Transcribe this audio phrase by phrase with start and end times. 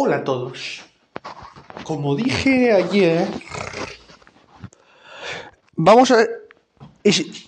[0.00, 0.82] Hola a todos.
[1.82, 3.26] Como dije ayer,
[5.74, 6.24] vamos a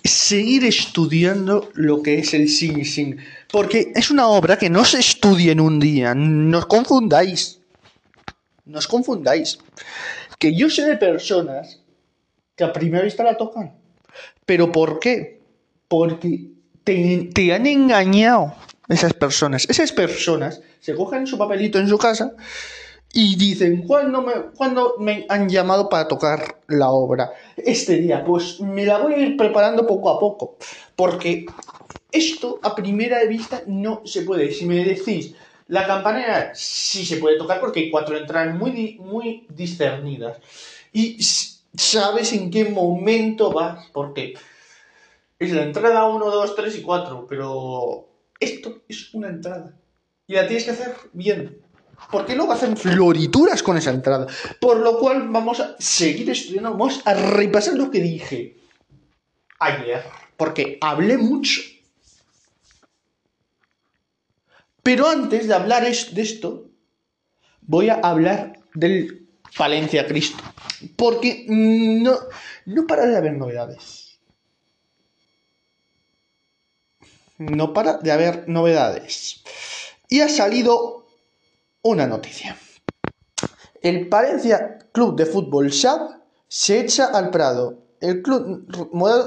[0.03, 3.19] seguir estudiando lo que es el Sing Sing.
[3.53, 6.13] Porque es una obra que no se estudia en un día.
[6.17, 7.61] No os confundáis.
[8.65, 9.61] No os confundáis.
[10.37, 11.79] Que yo sé de personas
[12.57, 13.79] que a primera vista la tocan.
[14.45, 15.41] ¿Pero por qué?
[15.87, 16.51] Porque
[16.83, 18.57] te han engañado
[18.89, 19.71] esas personas.
[19.71, 22.33] Esas personas se cogen su papelito en su casa
[23.13, 27.33] y dicen, ¿cuándo me, ¿cuándo me han llamado para tocar la obra?
[27.57, 30.57] Este día, pues me la voy a ir preparando poco a poco.
[30.95, 31.47] Porque
[32.13, 34.53] esto a primera vista no se puede.
[34.53, 35.35] Si me decís,
[35.67, 40.39] la campanera sí se puede tocar porque hay cuatro entradas muy, muy discernidas.
[40.93, 41.19] Y
[41.75, 44.35] sabes en qué momento vas, porque
[45.39, 49.80] es la entrada 1, 2, 3 y 4, pero esto es una entrada.
[50.31, 51.61] Y la tienes que hacer bien.
[52.13, 54.29] Porque luego hacen florituras con esa entrada.
[54.61, 58.57] Por lo cual vamos a seguir estudiando, vamos a repasar lo que dije
[59.59, 60.05] ayer.
[60.37, 61.63] Porque hablé mucho.
[64.85, 66.71] Pero antes de hablar de esto,
[67.63, 69.27] voy a hablar del
[69.59, 70.45] Palencia Cristo.
[70.95, 72.17] Porque no,
[72.67, 74.21] no para de haber novedades.
[77.37, 79.43] No para de haber novedades.
[80.11, 81.07] Y ha salido
[81.83, 82.59] una noticia.
[83.81, 87.79] El Palencia Club de Fútbol SAD se echa al Prado.
[88.01, 88.67] El club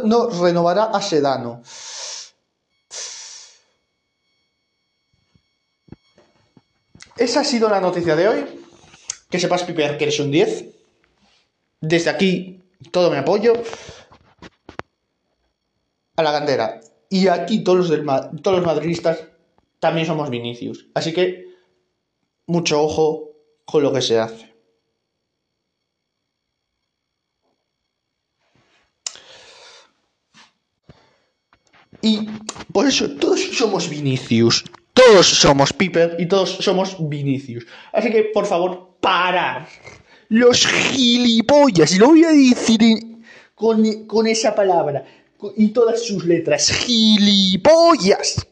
[0.06, 1.64] no renovará a Sedano.
[7.16, 8.66] Esa ha sido la noticia de hoy.
[9.30, 10.66] Que sepas, Piper, que eres un 10.
[11.80, 13.54] Desde aquí, todo mi apoyo.
[16.18, 16.82] A la cantera.
[17.10, 18.06] Y aquí todos los, del
[18.42, 19.20] todos los madridistas
[19.84, 20.88] también somos Vinicius.
[20.94, 21.46] Así que,
[22.48, 23.34] mucho ojo
[23.66, 24.46] con lo que se hace.
[32.02, 32.30] Y
[32.72, 34.64] por eso todos somos Vinicius.
[34.94, 37.66] Todos somos Piper y todos somos Vinicius.
[37.92, 39.68] Así que, por favor, parar.
[40.30, 41.94] Los gilipollas.
[41.94, 42.80] Y lo voy a decir
[43.54, 45.04] con, con esa palabra.
[45.58, 46.72] y todas sus letras.
[46.72, 48.48] Gilipollas.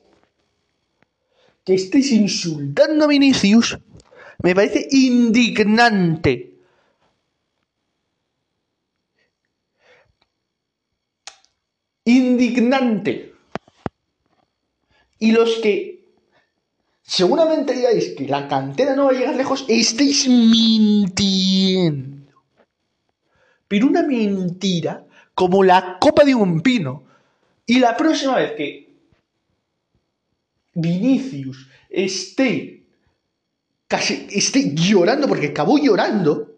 [1.66, 3.78] Que estéis insultando a Vinicius.
[4.44, 6.52] Me parece indignante.
[12.06, 13.36] Indignante.
[15.20, 16.16] Y los que
[17.04, 22.22] seguramente digáis que la cantera no va a llegar lejos, estáis mintiendo.
[23.68, 25.06] Pero una mentira
[25.36, 27.04] como la copa de un pino.
[27.66, 28.91] Y la próxima vez que
[30.74, 32.86] Vinicius esté
[33.88, 36.56] casi esté llorando porque acabó llorando,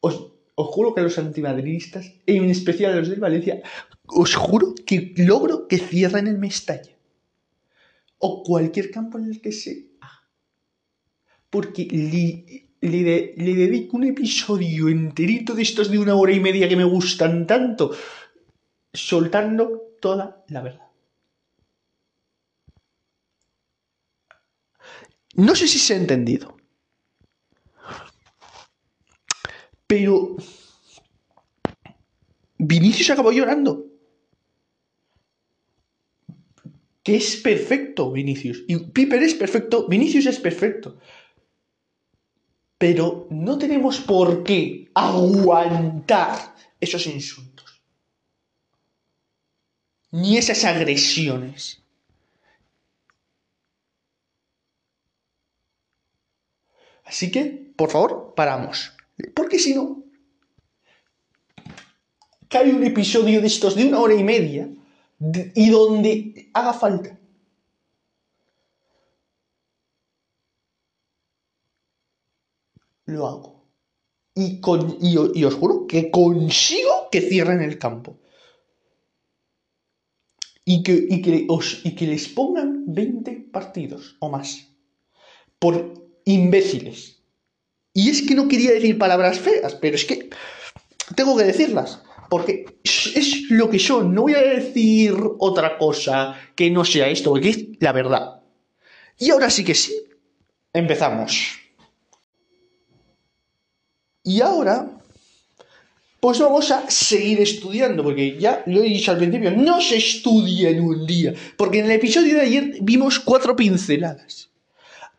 [0.00, 3.62] os, os juro que los antimadridistas, en especial los del Valencia,
[4.08, 6.90] os juro que logro que cierren el Mestalla
[8.18, 9.82] o cualquier campo en el que sea.
[11.50, 16.76] Porque de- le dedico un episodio enterito de estos de una hora y media que
[16.76, 17.92] me gustan tanto,
[18.92, 20.81] soltando toda la verdad.
[25.34, 26.56] No sé si se ha entendido.
[29.86, 30.36] Pero
[32.58, 33.86] Vinicius acabó llorando.
[37.02, 38.64] Que es perfecto, Vinicius.
[38.68, 40.98] Y Piper es perfecto, Vinicius es perfecto.
[42.78, 47.82] Pero no tenemos por qué aguantar esos insultos.
[50.10, 51.81] Ni esas agresiones.
[57.12, 57.42] Así que,
[57.76, 58.90] por favor, paramos.
[59.34, 60.02] Porque si no,
[62.48, 64.66] cae un episodio de estos de una hora y media
[65.54, 67.20] y donde haga falta.
[73.04, 73.68] Lo hago.
[74.34, 78.20] Y, con, y, os juro que consigo que cierren el campo.
[80.64, 81.46] Y que, y que,
[81.84, 84.70] y que les pongan 20 partidos o más.
[85.58, 87.18] Por imbéciles.
[87.94, 90.30] Y es que no quería decir palabras feas, pero es que
[91.14, 92.00] tengo que decirlas.
[92.30, 94.14] Porque es lo que son.
[94.14, 98.40] No voy a decir otra cosa que no sea esto, porque es la verdad.
[99.18, 99.92] Y ahora sí que sí.
[100.72, 101.58] Empezamos.
[104.24, 104.88] Y ahora,
[106.20, 110.70] pues vamos a seguir estudiando, porque ya lo he dicho al principio, no se estudia
[110.70, 114.51] en un día, porque en el episodio de ayer vimos cuatro pinceladas.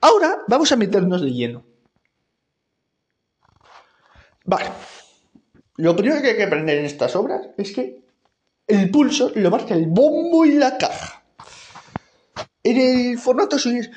[0.03, 1.63] Ahora vamos a meternos de lleno.
[4.43, 4.69] Vale.
[5.77, 8.03] Lo primero que hay que aprender en estas obras es que
[8.67, 11.23] el pulso lo marca el bombo y la caja.
[12.61, 13.91] En el formato suyo es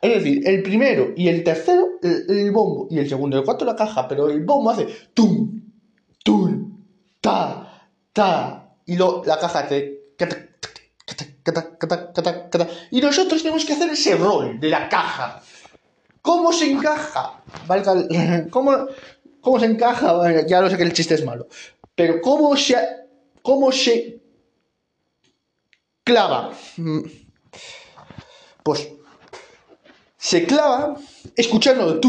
[0.00, 3.66] es decir, el primero y el tercero, el, bombo, y el segundo y el cuarto
[3.66, 5.71] la caja, pero el bombo hace tum,
[7.22, 10.02] ta, ta, y lo, la caja hace
[12.90, 15.42] y nosotros tenemos que hacer ese rol de la caja.
[16.20, 17.42] ¿Cómo se encaja?
[18.50, 18.86] ¿Cómo,
[19.40, 20.46] cómo se encaja?
[20.46, 21.48] ya lo sé que el chiste es malo.
[21.94, 22.76] Pero ¿cómo se,
[23.42, 24.20] cómo se
[26.04, 26.52] clava?
[28.62, 28.88] Pues
[30.16, 30.96] se clava
[31.36, 32.00] escuchando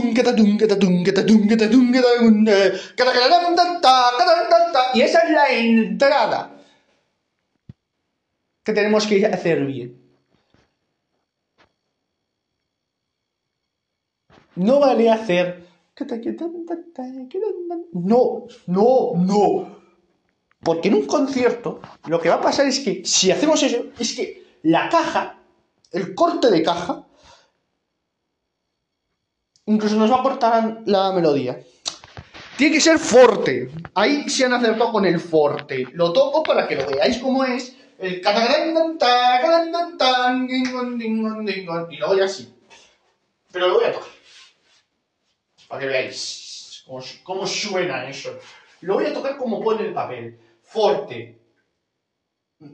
[4.93, 6.51] y esa es la entrada
[8.63, 10.01] que tenemos que hacer bien.
[14.55, 15.63] No vale hacer
[17.93, 19.83] no, no, no.
[20.59, 24.15] Porque en un concierto lo que va a pasar es que si hacemos eso, es
[24.15, 25.39] que la caja,
[25.91, 27.05] el corte de caja,
[29.65, 31.59] incluso nos va a cortar la melodía.
[32.57, 33.71] Tiene que ser fuerte.
[33.95, 35.87] Ahí se han acertado con el forte.
[35.93, 37.75] Lo toco para que lo veáis cómo es.
[37.97, 38.21] El
[41.89, 42.53] y luego ya así.
[43.51, 44.09] Pero lo voy a tocar.
[45.67, 46.83] Para que veáis
[47.23, 48.37] cómo, suena eso.
[48.81, 50.39] Lo voy a tocar como pone el papel.
[50.61, 51.39] Fuerte.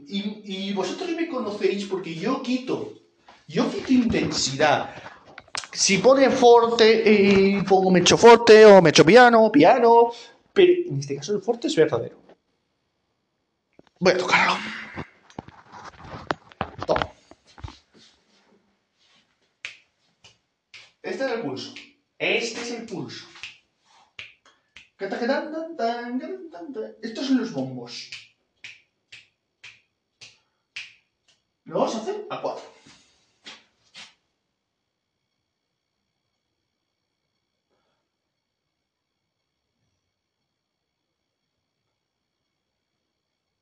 [0.06, 2.92] Y, vosotros me conocéis porque yo quito.
[3.46, 4.94] Yo quito intensidad
[5.80, 10.12] si pone forte, y pongo mecho forte o mecho piano, piano,
[10.52, 12.20] pero en este caso el forte es verdadero.
[13.98, 14.58] Voy a tocarlo.
[16.86, 17.10] Toma.
[21.00, 21.74] Este es el pulso.
[22.18, 23.26] Este es el pulso.
[27.02, 28.10] Estos son los bombos.
[31.64, 32.80] Lo vamos a hacer a cuatro.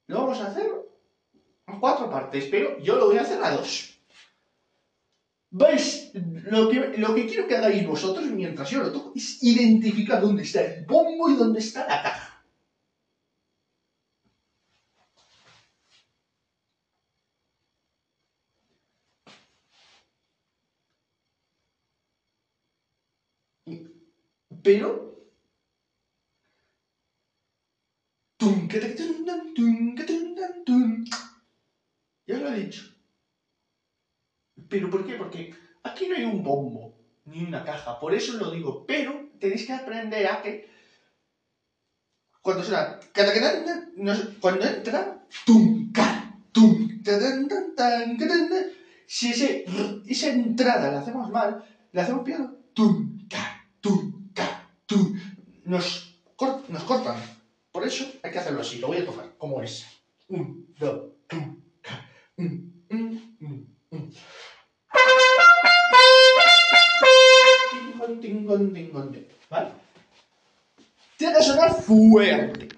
[0.08, 0.70] Lo vamos a hacer
[1.66, 2.07] en cuatro
[2.50, 3.98] pero yo lo voy a hacer a dos.
[5.60, 5.86] ¿Veis?
[6.54, 10.42] Lo que, lo que quiero que hagáis vosotros mientras yo lo toco es identificar dónde
[10.42, 12.42] está el bombo y dónde está la caja.
[24.62, 24.88] Pero
[32.26, 32.82] ya lo he dicho.
[34.68, 35.14] ¿Pero por qué?
[35.14, 36.94] Porque aquí no hay un bombo,
[37.24, 37.98] ni una caja.
[37.98, 38.84] Por eso lo digo.
[38.86, 40.68] Pero tenéis que aprender a que
[42.40, 42.98] cuando suena
[44.40, 45.92] cuando entra tum
[46.52, 46.88] tum
[49.06, 52.58] si esa entrada la hacemos mal, la hacemos piano
[55.64, 56.22] nos,
[56.68, 57.16] nos cortan.
[57.70, 58.78] Por eso hay que hacerlo así.
[58.78, 59.86] Lo voy a tocar como es.
[60.28, 61.12] Un, dos,
[69.50, 69.68] ¿Vale?
[71.16, 72.68] Tiene que sonar fuerte.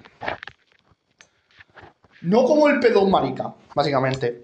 [2.23, 4.43] No como el pedo marica, básicamente.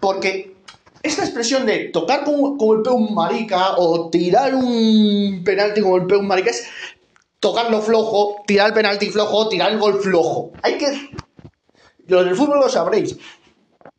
[0.00, 0.56] Porque
[1.02, 6.06] esta expresión de tocar como, como el pedo marica o tirar un penalti como el
[6.06, 6.66] pedo marica es
[7.40, 10.52] tocarlo flojo, tirar el penalti flojo, tirar el gol flojo.
[10.62, 11.10] Hay que.
[12.06, 13.16] Los del fútbol lo sabréis.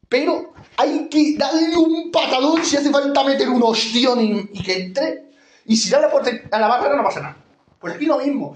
[0.07, 5.22] Pero hay que darle un patadón si hace falta meter un ostión y, que entre.
[5.65, 7.37] Y si da la puerta a la barra no pasa nada.
[7.79, 8.55] Pues aquí lo mismo.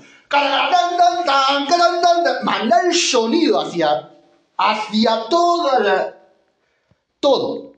[2.44, 4.12] Manda el sonido hacia.
[4.58, 6.18] hacia toda la.
[7.20, 7.74] Todo.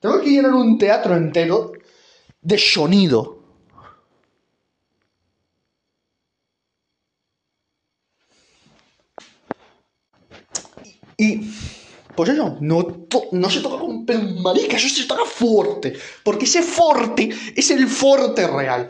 [0.00, 1.72] Tengo que llenar un teatro entero
[2.40, 3.38] de sonido.
[11.16, 11.52] Y
[12.14, 14.04] pues eso, no, no se toca con
[14.42, 15.94] marica, eso se toca fuerte.
[16.22, 18.88] Porque ese fuerte es el fuerte real.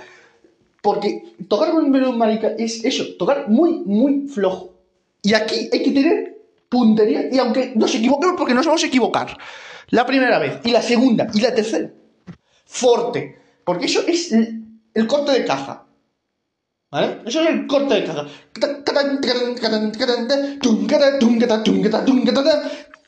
[0.81, 4.75] Porque tocar con un marica es eso, tocar muy, muy flojo.
[5.23, 7.29] Y aquí hay que tener puntería.
[7.31, 9.39] Y aunque nos equivoquemos, porque nos vamos a equivocar.
[9.91, 11.91] La primera vez, y la segunda, y la tercera.
[12.65, 13.39] Fuerte.
[13.65, 15.87] Porque eso es el corte de caja.
[16.91, 17.21] ¿Vale?
[17.25, 18.27] Eso es el corte de caja.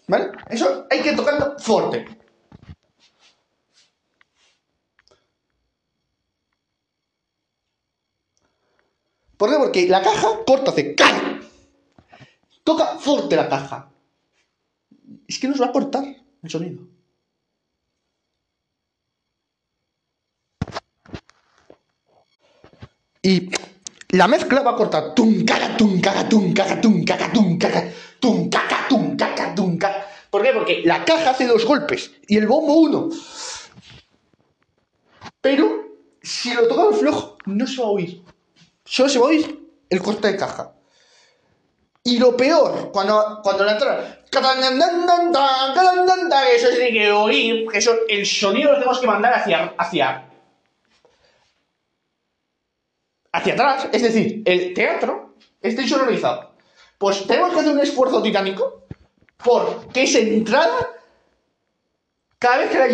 [0.07, 0.33] ¿Vale?
[0.51, 2.07] Eso hay que tocarlo fuerte.
[9.37, 9.57] ¿Por qué?
[9.57, 11.41] Porque la caja corta, hace ¡can!
[12.63, 13.91] Toca fuerte la caja.
[15.27, 16.05] Es que nos va a cortar
[16.43, 16.83] el sonido.
[23.23, 23.51] Y
[24.11, 27.91] la mezcla va a cortar tum caca tum caca tum caca tum caca tum caca
[28.21, 29.54] tum caca tum caca
[30.45, 30.53] qué?
[30.53, 33.09] Porque la caja hace dos golpes y el bombo uno.
[35.41, 35.85] Pero
[36.23, 38.23] si lo tocamos flojo, no se va a oír.
[38.85, 39.61] Solo se va a oír
[39.91, 40.73] el corte de caja.
[42.03, 44.21] Y lo peor, cuando, cuando la entrada.
[46.55, 50.31] Eso tiene que oír, que eso, el sonido lo tenemos que mandar hacia, hacia
[53.35, 56.53] hacia atrás, es decir, el teatro está insonorizado.
[56.99, 58.84] Pues tenemos que hacer un esfuerzo titánico
[59.43, 60.91] por que esa entrada,
[62.39, 62.89] cada vez que la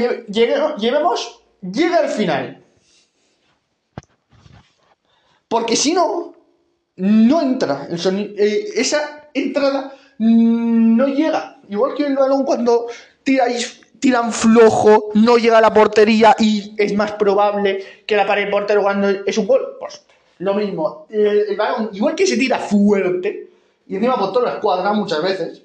[0.79, 2.65] llevemos, llegue al final.
[5.49, 6.35] Porque si no,
[6.97, 11.61] no entra el sonido, eh, esa entrada no llega.
[11.69, 12.87] Igual que el balón cuando
[13.25, 18.51] tiráis tiran flojo, no llega a la portería y es más probable que la pared
[18.51, 19.77] portero cuando es un gol.
[19.79, 20.03] Pues
[20.39, 23.51] lo mismo, el, balón, igual que se tira fuerte,
[23.87, 25.63] y encima por toda la escuadra muchas veces,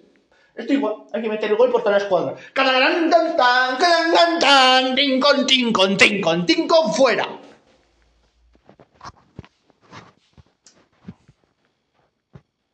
[0.56, 2.36] esto igual, hay que meter el gol por toda la escuadra.
[2.54, 7.28] ¡Calarán, tan, tan, tan, tan, tincon, tincon, tincon, tincon, fuera!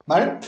[0.05, 0.39] ¿Vale?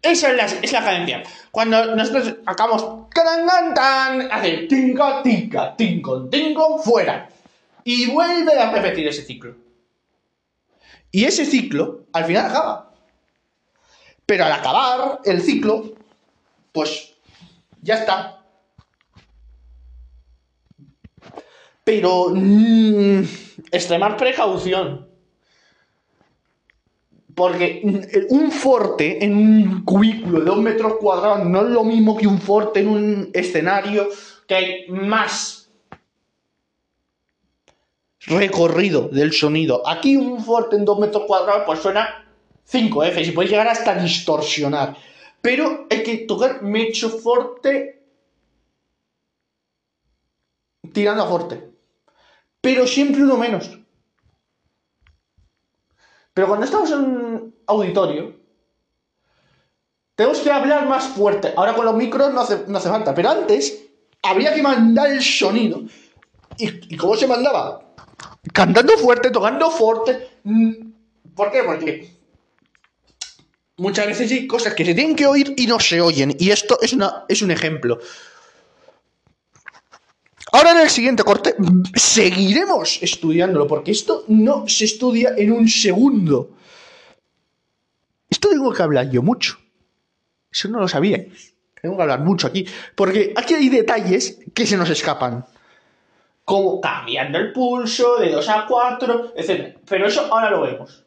[0.00, 1.22] Esa es la, es la cadencia.
[1.50, 7.28] Cuando nosotros acabamos, tan, tan, hace tinca, tinca, tincon, tincon, fuera.
[7.84, 9.54] Y vuelve a repetir ese ciclo.
[11.10, 12.92] Y ese ciclo al final acaba.
[14.24, 15.97] Pero al acabar el ciclo,
[16.78, 17.12] pues
[17.82, 18.40] ya está.
[21.82, 23.24] Pero mmm,
[23.72, 25.08] extremar precaución.
[27.34, 27.82] Porque
[28.30, 32.40] un forte en un cubículo de dos metros cuadrados no es lo mismo que un
[32.40, 34.06] forte en un escenario
[34.46, 35.72] que hay más
[38.20, 39.82] recorrido del sonido.
[39.84, 42.24] Aquí un fuerte en 2 metros cuadrados pues suena
[42.64, 44.96] 5 F y puede llegar hasta distorsionar.
[45.40, 48.02] Pero hay que tocar mecho fuerte
[50.92, 51.70] tirando a fuerte.
[52.60, 53.78] Pero siempre uno menos.
[56.34, 58.36] Pero cuando estamos en un auditorio,
[60.14, 61.52] tenemos que hablar más fuerte.
[61.56, 63.14] Ahora con los micros no hace, no hace falta.
[63.14, 63.86] Pero antes
[64.22, 65.82] habría que mandar el sonido.
[66.56, 67.88] ¿Y, ¿Y cómo se mandaba?
[68.52, 70.30] cantando fuerte, tocando fuerte.
[70.44, 70.72] Mm,
[71.34, 71.62] ¿Por qué?
[71.62, 72.17] Porque
[73.78, 76.36] muchas veces hay cosas que se tienen que oír y no se oyen.
[76.38, 77.98] Y esto es, una, es un ejemplo.
[80.52, 81.54] Ahora en el siguiente corte
[81.94, 86.50] seguiremos estudiándolo, porque esto no se estudia en un segundo.
[88.28, 89.58] Esto tengo que hablar yo mucho.
[90.50, 91.24] Eso no lo sabía.
[91.80, 92.66] Tengo que hablar mucho aquí.
[92.94, 95.44] Porque aquí hay detalles que se nos escapan
[96.44, 99.76] como cambiando el pulso de 2 a 4, etc.
[99.86, 101.04] Pero eso ahora lo vemos.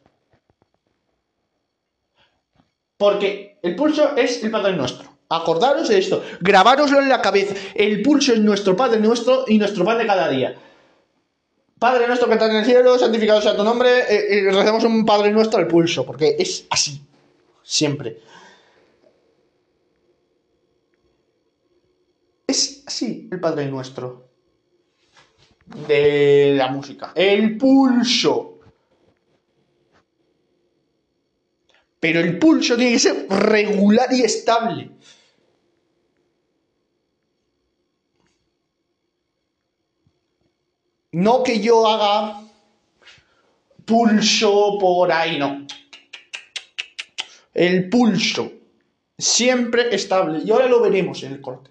[3.02, 5.08] Porque el pulso es el Padre Nuestro.
[5.28, 7.52] Acordaros de esto, grabároslo en la cabeza.
[7.74, 10.54] El pulso es nuestro Padre Nuestro y nuestro Padre cada día.
[11.80, 13.90] Padre nuestro que estás en el cielo, santificado sea tu nombre.
[14.08, 17.02] Eh, eh, recemos un Padre Nuestro al pulso, porque es así.
[17.64, 18.20] Siempre.
[22.46, 24.28] Es así el Padre Nuestro
[25.88, 27.10] de la música.
[27.16, 28.51] El pulso.
[32.02, 34.90] Pero el pulso tiene que ser regular y estable.
[41.12, 42.42] No que yo haga
[43.84, 45.64] pulso por ahí, no.
[47.54, 48.50] El pulso.
[49.16, 50.40] Siempre estable.
[50.44, 51.70] Y ahora lo veremos en el corte.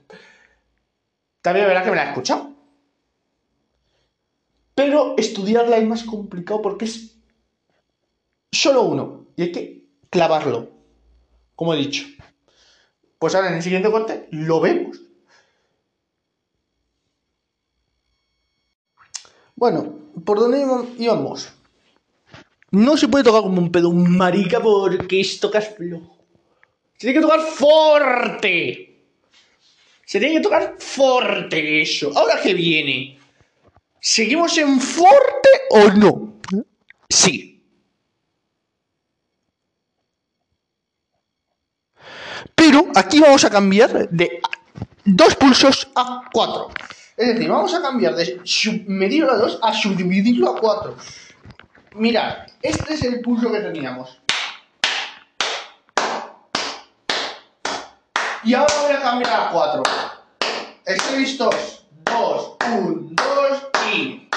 [1.42, 2.54] También verá que me la he escuchado.
[4.76, 7.18] Pero estudiarla es más complicado porque es
[8.50, 9.81] solo uno y hay que
[10.12, 10.70] clavarlo,
[11.56, 12.06] como he dicho.
[13.18, 15.02] Pues ahora en el siguiente corte lo vemos.
[19.56, 20.60] Bueno, ¿por dónde
[20.98, 21.50] íbamos?
[22.72, 26.18] No se puede tocar como un pedo un marica porque es tocas flojo.
[26.98, 29.06] Se tiene que tocar fuerte.
[30.06, 32.12] Se tiene que tocar fuerte eso.
[32.16, 33.20] Ahora que viene.
[34.00, 36.34] ¿Seguimos en fuerte o no?
[37.08, 37.51] Sí.
[42.56, 44.42] Pero aquí vamos a cambiar de
[45.06, 46.70] dos pulsos a cuatro.
[47.18, 48.40] Es decir, vamos a cambiar de
[48.88, 50.96] medirlo a dos a subdividirlo a cuatro.
[51.96, 54.22] Mirad, este es el pulso que teníamos.
[58.44, 59.84] Y ahora voy a cambiar a 4.
[60.84, 61.86] ¿Estáis listos?
[62.06, 64.28] 2, 1, 2 y...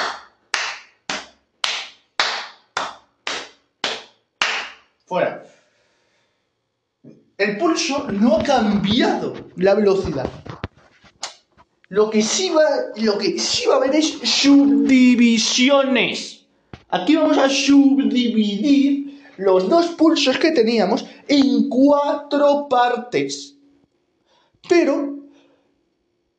[5.06, 5.43] Fuera.
[7.44, 10.30] El pulso no ha cambiado la velocidad.
[11.90, 12.64] Lo que sí va,
[12.96, 16.46] lo que sí va a haber es subdivisiones.
[16.88, 23.56] Aquí vamos a subdividir los dos pulsos que teníamos en cuatro partes.
[24.66, 25.18] Pero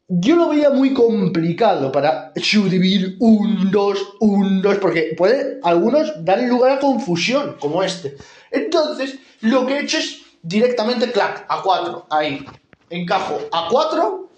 [0.08, 6.42] yo lo veía muy complicado para subdividir un, dos, un, dos, porque puede algunos dar
[6.42, 8.18] lugar a confusión, como este.
[8.50, 12.46] Entonces, lo que he hecho es directamente clac, a 4, ahí.
[12.90, 14.30] Encajo a 4.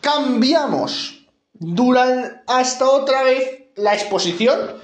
[0.00, 4.80] Cambiamos durante hasta otra vez la exposición.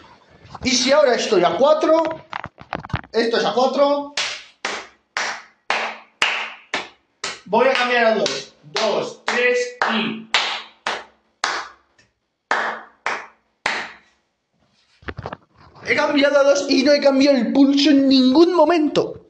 [0.62, 2.02] Y si ahora estoy a 4,
[3.12, 4.14] esto es a 4,
[7.46, 8.54] Voy a cambiar a 2.
[8.72, 9.58] 2, 3
[9.92, 10.33] y...
[15.86, 19.26] He cambiado a 2 y no he cambiado el pulso en ningún momento.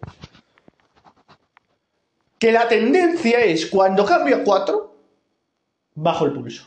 [2.38, 4.96] Que la tendencia es cuando cambio a 4,
[5.94, 6.64] bajo el pulso.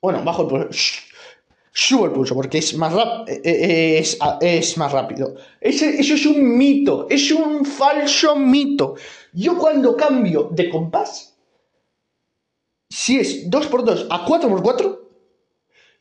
[0.00, 1.00] Bueno, bajo el pulso.
[1.72, 2.94] Subo el pulso porque es más,
[3.26, 5.34] eh, eh, es, es más rápido.
[5.60, 8.94] Eso es un mito, es un falso mito.
[9.32, 11.36] Yo cuando cambio de compás,
[12.88, 15.00] si es 2x2 a 4x4,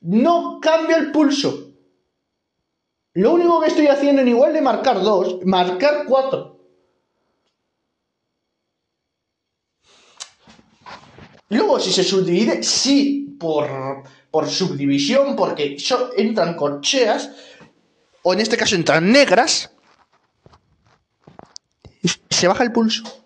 [0.02, 1.63] no cambia el pulso.
[3.14, 6.60] Lo único que estoy haciendo en igual de marcar 2, marcar 4.
[11.50, 13.68] Luego, si se subdivide, sí, por,
[14.32, 15.78] por subdivisión, porque
[16.18, 17.30] entran corcheas,
[18.24, 19.72] o en este caso entran negras,
[22.30, 23.24] se baja el pulso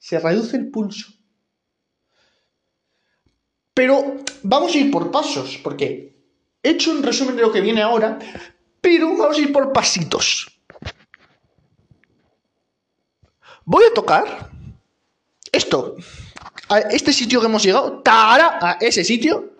[0.00, 1.12] se reduce el pulso.
[3.72, 6.19] Pero vamos a ir por pasos, porque
[6.62, 8.18] he hecho un resumen de lo que viene ahora,
[8.80, 10.60] pero vamos a ir por pasitos.
[13.64, 14.50] Voy a tocar
[15.52, 15.96] esto,
[16.68, 19.54] a este sitio que hemos llegado, tara, a ese sitio.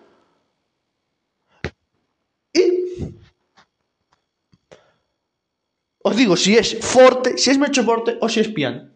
[2.53, 3.15] Y
[6.03, 8.89] os digo si es forte, si es mecho forte o si es piano.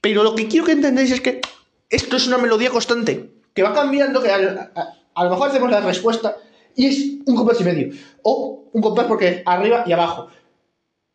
[0.00, 1.40] Pero lo que quiero que entendáis es que
[1.90, 4.22] esto es una melodía constante, que va cambiando,
[5.16, 6.36] lo mejor hacemos la respuesta
[6.74, 7.94] y es un compás y medio.
[8.22, 10.28] O un compás porque arriba y abajo.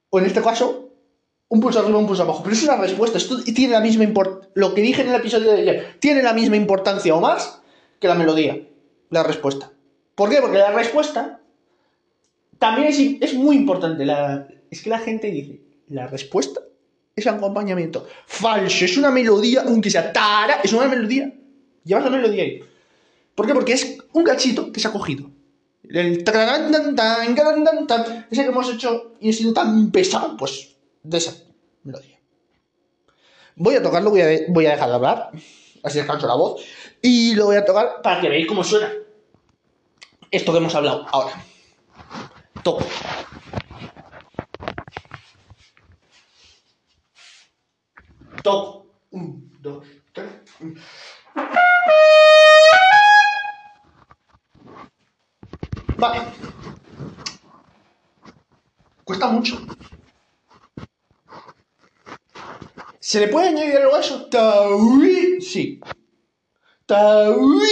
[0.10, 0.90] O en este caso,
[1.50, 2.42] un pulso arriba, un pulso abajo.
[2.44, 3.18] Pero es una respuesta.
[3.18, 4.50] Esto tiene la misma importancia.
[4.54, 7.62] Lo que dije en el episodio de ayer tiene la misma importancia o más
[8.00, 8.60] que la melodía,
[9.10, 9.72] la respuesta.
[10.16, 10.38] ¿Por qué?
[10.42, 11.42] Porque la respuesta
[12.60, 14.06] también es, es muy importante.
[14.06, 16.62] La, es que la gente dice, la respuesta
[17.16, 18.08] es acompañamiento.
[18.26, 21.34] Falso, es una melodía, aunque sea tara, es una melodía.
[21.84, 22.62] Llevas la melodía ahí.
[23.38, 23.54] ¿Por qué?
[23.54, 25.30] Porque es un cachito que se ha cogido.
[25.88, 26.24] El
[28.32, 31.36] ese que hemos hecho y ha sido tan pesado, pues de esa
[31.84, 32.20] melodía.
[33.56, 35.30] Voy a tocarlo, voy a, voy a dejar de hablar,
[35.84, 36.66] así descanso la voz,
[37.00, 38.92] y lo voy a tocar para que veáis cómo suena
[40.32, 41.46] esto que hemos hablado ahora.
[42.64, 42.88] Toco.
[48.42, 48.88] Toco.
[49.12, 50.26] Un, dos, tres.
[55.98, 56.22] Vale.
[59.04, 59.60] Cuesta mucho.
[63.00, 64.26] ¿Se le puede añadir algo a eso?
[64.26, 65.42] Taui.
[65.42, 65.80] Sí.
[66.86, 67.68] Taui.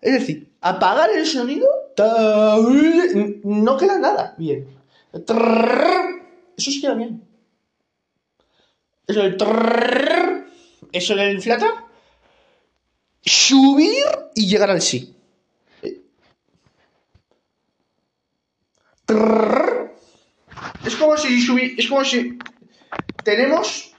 [0.00, 1.68] Es decir, apagar el sonido.
[1.96, 3.40] Taui.
[3.44, 4.34] No queda nada.
[4.36, 4.68] Bien.
[5.12, 7.26] Eso sí queda bien
[9.06, 10.46] eso del trrr,
[10.92, 11.70] eso del flatar,
[13.24, 15.15] subir y llegar al sí.
[19.08, 22.38] Es como si subir, es como si
[23.22, 23.92] tenemos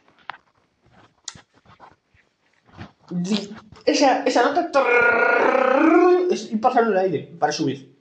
[3.85, 4.69] esa, esa nota
[6.29, 7.95] es ir pasando el aire para subir.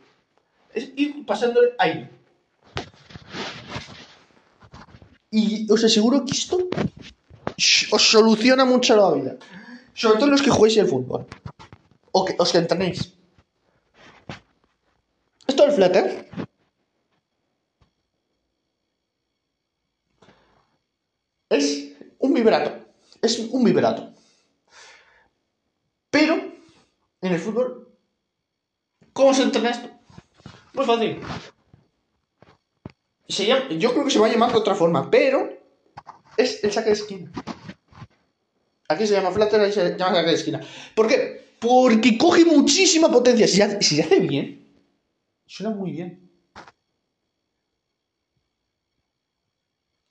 [0.75, 2.11] Es ir pasando el aire.
[5.31, 6.69] Y os aseguro que esto
[7.92, 9.37] os soluciona mucho la vida.
[9.95, 11.27] Sobre todo los que juguéis el fútbol.
[12.12, 13.12] O que os entrenéis.
[15.47, 16.25] Esto del flutter
[21.48, 22.87] es un vibrato.
[23.22, 24.12] Es un vibrato.
[26.11, 26.35] Pero,
[27.20, 27.88] en el fútbol,
[29.12, 29.90] ¿cómo se entrena esto?
[30.74, 31.20] Muy fácil.
[33.78, 35.48] yo creo que se va a llamar de otra forma, pero
[36.37, 37.32] es el saque de esquina.
[38.88, 40.61] Aquí se llama flatter, ahí se llama saque de esquina.
[40.94, 41.54] ¿Por qué?
[41.59, 43.48] Porque coge muchísima potencia.
[43.48, 44.72] Si, si se hace bien,
[45.46, 46.30] suena muy bien.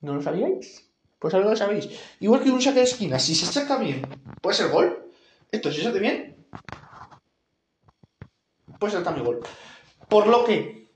[0.02, 0.86] ¿No lo sabíais?
[1.26, 1.90] Pues ahora lo sabéis.
[2.20, 4.04] Igual que un saque de esquina, si se saca bien,
[4.44, 5.10] puede ser gol.
[5.52, 6.36] Esto, si se hace bien,
[8.78, 9.40] puede ser también gol.
[10.08, 10.88] Por lo que,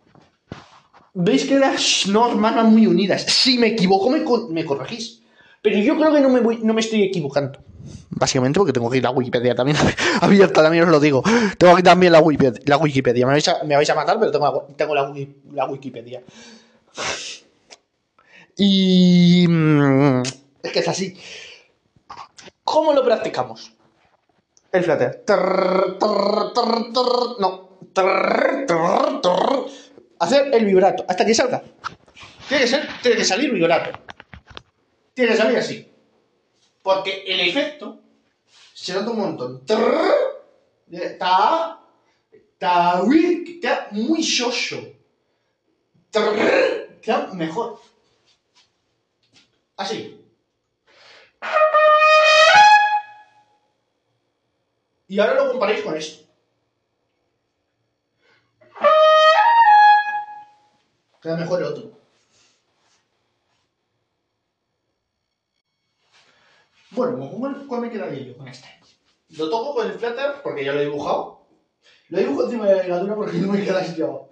[1.15, 3.23] veis que las normas van muy unidas.
[3.23, 5.23] Si me equivoco, me, me corregís.
[5.63, 7.57] Pero yo creo que no me, no me estoy equivocando.
[8.11, 9.77] Básicamente porque tengo que ir a Wikipedia también
[10.21, 11.23] abierta, también os lo digo.
[11.57, 12.61] Tengo aquí también la Wikipedia.
[12.67, 13.25] La Wikipedia.
[13.25, 16.21] Me, vais a, me vais a matar, pero tengo, tengo la Wikipedia.
[18.59, 19.47] Y...
[19.47, 20.21] Mm,
[20.61, 21.17] es que es así.
[22.65, 23.71] ¿Cómo lo practicamos?
[24.71, 25.23] El flatter.
[27.39, 27.79] No.
[30.19, 31.63] Hacer el vibrato hasta que salga.
[32.49, 32.65] Tiene
[33.01, 33.97] que, salir vibrato.
[35.13, 35.89] Tiene que salir así.
[36.83, 38.01] Porque el efecto
[38.73, 39.63] se nota un montón.
[40.91, 41.79] Está.
[42.29, 43.01] Está.
[43.61, 44.81] Queda muy shosho.
[46.11, 47.79] Queda mejor.
[49.79, 50.13] Así.
[55.07, 56.27] Y ahora lo comparéis con esto.
[61.21, 61.91] Queda mejor el otro.
[66.91, 68.67] Bueno, ¿cuál me quedaría yo con este?
[69.29, 71.45] Lo toco con el flatter porque ya lo he dibujado.
[72.09, 74.29] Lo dibujo encima de la ligadura porque no me queda sitio abajo.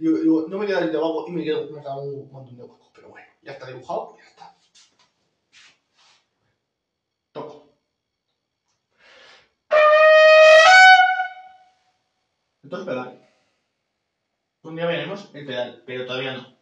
[0.00, 2.90] no me queda de abajo y me queda un montón de huecos.
[2.92, 4.49] Pero bueno, ya está dibujado, ya está.
[12.70, 13.28] Entonces pedal.
[14.62, 16.56] Un día veremos el pedal, pero todavía no.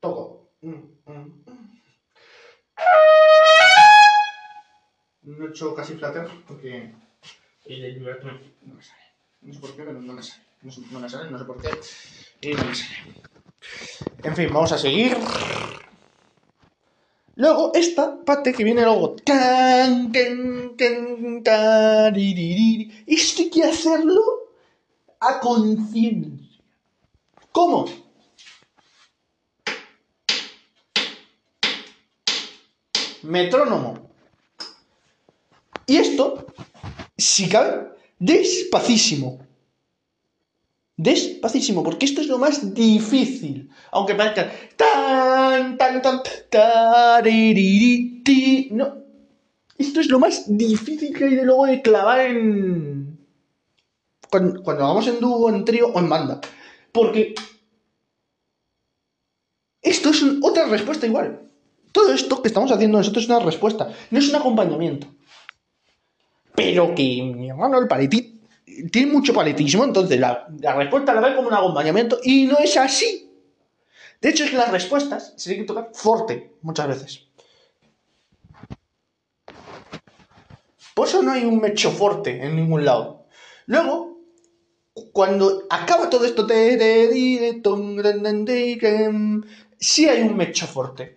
[0.00, 0.50] Toco.
[5.22, 6.92] No he hecho casi flatter porque
[7.66, 9.02] el no me sale.
[9.40, 10.42] No sé por qué, pero no me sale.
[10.62, 11.70] No, no me sale, no sé por qué.
[12.40, 12.96] Y no me sale.
[14.24, 15.16] En fin, vamos a seguir.
[17.42, 19.16] Luego, esta parte que viene luego.
[23.04, 24.22] Esto hay que hacerlo
[25.18, 26.62] a conciencia.
[27.50, 27.86] ¿Cómo?
[33.24, 34.08] Metrónomo.
[35.88, 36.46] Y esto,
[37.18, 37.88] si cabe,
[38.20, 39.44] despacísimo.
[41.02, 43.68] Despacísimo, porque esto es lo más difícil.
[43.90, 46.20] Aunque parezca tan, tan, tan,
[48.70, 49.02] no.
[49.78, 53.18] Esto es lo más difícil que hay de luego de clavar en.
[54.30, 56.40] Cuando, cuando hagamos en dúo, en trío o en banda.
[56.92, 57.34] Porque.
[59.82, 61.50] Esto es otra respuesta igual.
[61.90, 65.08] Todo esto que estamos haciendo nosotros es una respuesta, no es un acompañamiento.
[66.54, 68.31] Pero que mi hermano el paletín
[68.90, 73.30] tiene mucho paletismo, entonces la, respuesta la ve como un acompañamiento y no es así.
[74.20, 77.26] De hecho, es que las respuestas se tienen que tocar fuerte muchas veces.
[80.94, 83.26] Por eso no hay un mecho fuerte en ningún lado.
[83.66, 84.20] Luego,
[85.12, 86.46] cuando acaba todo esto,
[89.78, 91.16] sí hay un mecho fuerte.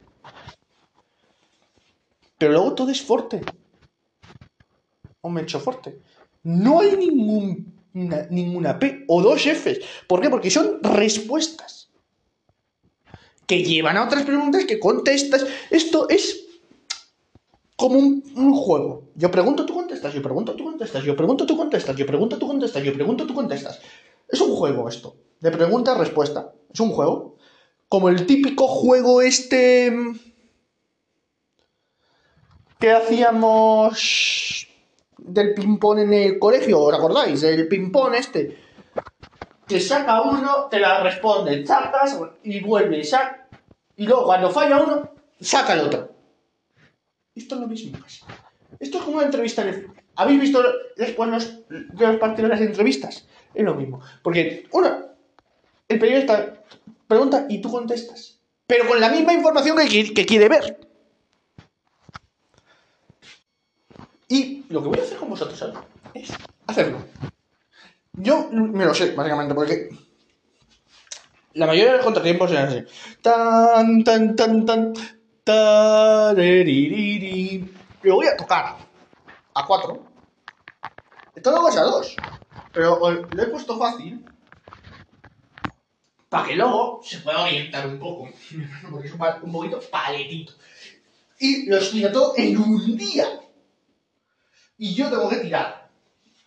[2.38, 3.42] Pero luego todo es fuerte.
[5.22, 6.00] Un mecho fuerte
[6.46, 7.74] no hay ningún,
[8.30, 9.80] ninguna P o dos Fs.
[10.08, 10.30] ¿Por qué?
[10.30, 11.90] Porque son respuestas
[13.48, 15.46] que llevan a otras preguntas que contestas.
[15.72, 16.46] Esto es
[17.76, 19.10] como un, juego.
[19.16, 22.48] Yo pregunto, tú contestas, yo pregunto, tú contestas, yo pregunto, tú contestas, yo pregunto, tú
[22.48, 23.82] contestas, yo pregunto, tú contestas.
[24.30, 26.54] Es un juego esto, de pregunta-respuesta.
[26.72, 27.38] Es un juego.
[27.90, 29.92] Como el típico juego este
[32.80, 34.68] que hacíamos
[35.28, 37.42] del ping-pong en el colegio, ¿os acordáis?
[37.44, 38.58] El ping-pong este.
[39.68, 43.48] Que saca uno, te la responde, sacas y vuelve, saca.
[43.96, 45.10] Y luego cuando falla uno,
[45.40, 46.12] saca el otro.
[47.34, 47.98] Esto es lo mismo
[48.80, 49.66] Esto es como una entrevista
[50.18, 50.64] ¿Habéis visto
[50.96, 53.28] después los, los partidos de las entrevistas?
[53.54, 54.00] Es lo mismo.
[54.24, 54.90] Porque uno,
[55.90, 56.64] el periodista
[57.08, 58.40] pregunta y tú contestas.
[58.68, 60.85] Pero con la misma información que quiere ver.
[64.28, 65.84] Y lo que voy a hacer con vosotros ahora
[66.14, 66.32] es
[66.68, 67.00] hacerlo.
[68.14, 69.90] Yo me lo sé, básicamente, porque
[71.54, 72.84] la mayoría de los contratiempos eran así.
[73.22, 74.94] Tan, tan, tan, tan.
[75.46, 77.74] Tareririri.
[78.02, 78.76] Lo voy a tocar
[79.54, 80.04] a 4.
[81.36, 82.16] Esto lo hago a 2.
[82.74, 84.26] Pero lo he puesto fácil.
[86.28, 88.28] Para que luego se pueda orientar un poco.
[88.90, 90.54] Porque es un, un poquito paletito.
[91.40, 93.28] Y lo estudia todo en un día.
[94.78, 95.90] Y yo tengo que tirar.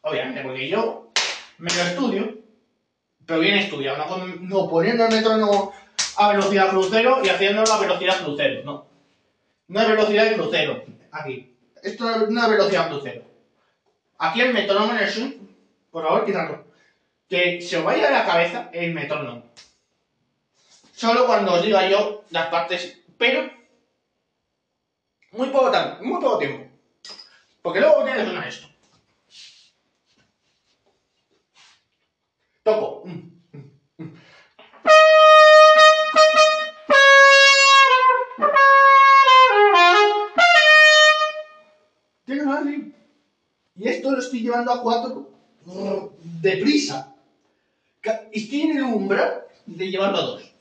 [0.03, 1.11] Obviamente, porque yo
[1.59, 2.39] me lo estudio,
[3.27, 5.73] pero bien estudiado, no, no poniendo el metrónomo
[6.17, 8.87] a velocidad crucero y haciéndolo a velocidad crucero, no.
[9.69, 11.55] No es velocidad de crucero, aquí.
[11.83, 13.23] Esto es velocidad crucero.
[14.19, 15.33] Aquí el metrónomo en el swing,
[15.91, 16.65] por favor, quitarlo.
[17.29, 19.45] Que se os vaya a la cabeza el metrónomo.
[20.93, 23.49] Solo cuando os diga yo las partes, pero
[25.33, 26.68] muy poco, muy poco tiempo.
[27.63, 28.69] Porque luego tiene que sonar esto.
[32.63, 33.05] Toco.
[42.25, 42.95] Tiene que.
[43.77, 45.31] Y esto lo estoy llevando a 4
[46.41, 47.15] deprisa.
[48.33, 50.55] Estoy en el umbral de llevarlo a 2.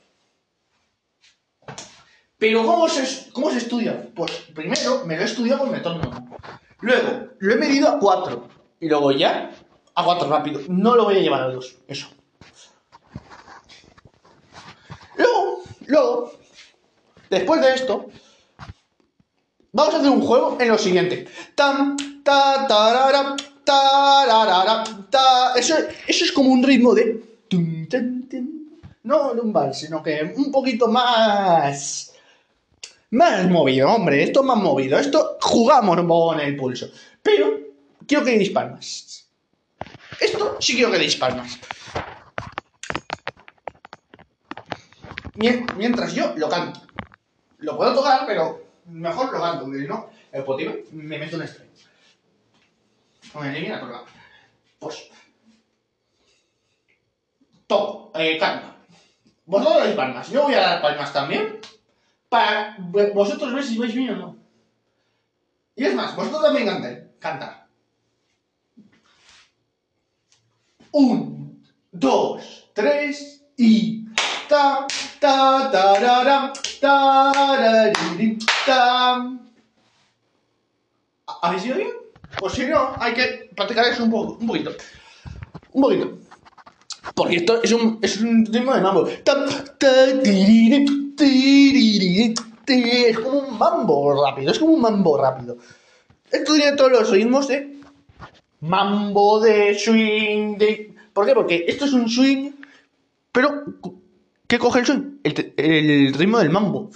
[2.38, 4.08] Pero ¿cómo se, ¿cómo se estudia?
[4.14, 6.36] Pues primero me lo he estudiado con metrónomo.
[6.80, 8.48] Luego lo he medido a 4.
[8.80, 9.50] Y luego ya
[9.94, 10.60] a 4 rápido.
[10.68, 11.76] No lo voy a llevar a 2.
[11.88, 12.08] Eso.
[15.16, 16.32] Luego, luego,
[17.28, 18.06] después de esto,
[19.72, 21.26] vamos a hacer un juego en lo siguiente.
[21.54, 25.54] Tam, ta, tarara, tararara, ta.
[25.56, 25.74] Eso,
[26.06, 27.24] eso es como un ritmo de.
[29.02, 32.07] No de un vals, sino que un poquito más.
[33.10, 34.22] Más movido, hombre.
[34.22, 34.98] Esto es más movido.
[34.98, 36.90] Esto jugamos con el pulso.
[37.22, 37.58] Pero
[38.06, 39.28] quiero que deis palmas.
[40.20, 41.58] Esto sí quiero que deis palmas.
[45.36, 46.80] Mien- Mientras yo lo canto.
[47.58, 51.42] Lo puedo tocar, pero mejor lo canto, porque si no, el Spotify me meto un
[51.42, 51.68] estrés.
[53.40, 54.04] Me elimina colgado.
[54.78, 55.08] Pues.
[57.66, 58.74] Toco, eh, canto.
[59.46, 60.30] Vosotros dais palmas.
[60.30, 61.58] Yo voy a dar palmas también.
[62.28, 62.76] Para
[63.14, 64.36] vosotros ver si vais bien o no.
[65.74, 67.10] Y es más, vosotros también canten.
[67.18, 67.66] Cantar.
[70.92, 71.62] Un,
[71.92, 74.06] dos, tres y.
[74.48, 74.86] Ta,
[75.20, 75.70] ta,
[76.80, 79.50] tararirim, tam.
[81.26, 81.90] ¿Ha- ¿Habéis ido bien?
[82.38, 84.70] Pues si no, hay que practicar eso un, poco, un poquito.
[85.72, 86.18] Un poquito.
[87.14, 89.06] Porque esto es un, es un ritmo de mambo.
[92.66, 95.58] Es como un mambo rápido, es como un mambo rápido.
[96.30, 97.78] Esto tiene todos los ritmos de
[98.60, 100.94] mambo, de swing, de...
[101.12, 101.34] ¿Por qué?
[101.34, 102.52] Porque esto es un swing,
[103.32, 103.64] pero
[104.46, 105.18] ¿qué coge el swing?
[105.22, 106.90] El, ritmo del mambo.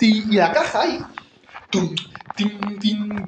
[0.00, 0.98] Y la caja ahí.
[1.70, 1.94] Tum,
[2.36, 3.24] tin, tin,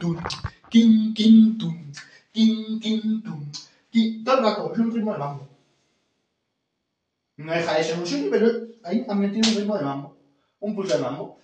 [2.35, 3.53] tum, kin, kin, tum,
[3.91, 4.25] kin.
[4.25, 5.49] Todo el rato, es un ritmo de mambo.
[7.37, 8.49] No deja de ser un swing, pero
[8.85, 10.17] ahí han metido un ritmo de mambo.
[10.61, 11.39] Un pulso de mambo.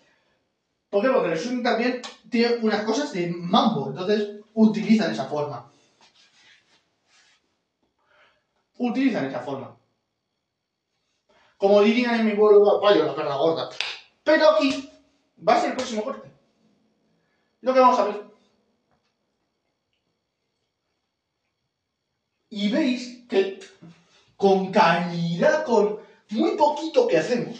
[0.88, 1.10] ¿Por qué?
[1.10, 5.70] Porque el swing también tiene unas cosas de mambo, entonces utilizan esa forma.
[8.78, 9.76] Utilizan esa forma.
[11.56, 13.68] Como dirían en mi pueblo apoyo, la perra gorda.
[14.24, 14.90] Pero aquí
[15.46, 16.30] va a ser el próximo corte.
[17.60, 18.29] Lo que vamos a ver.
[22.60, 23.58] Y veis que
[24.36, 27.56] con calidad, con muy poquito que hacemos,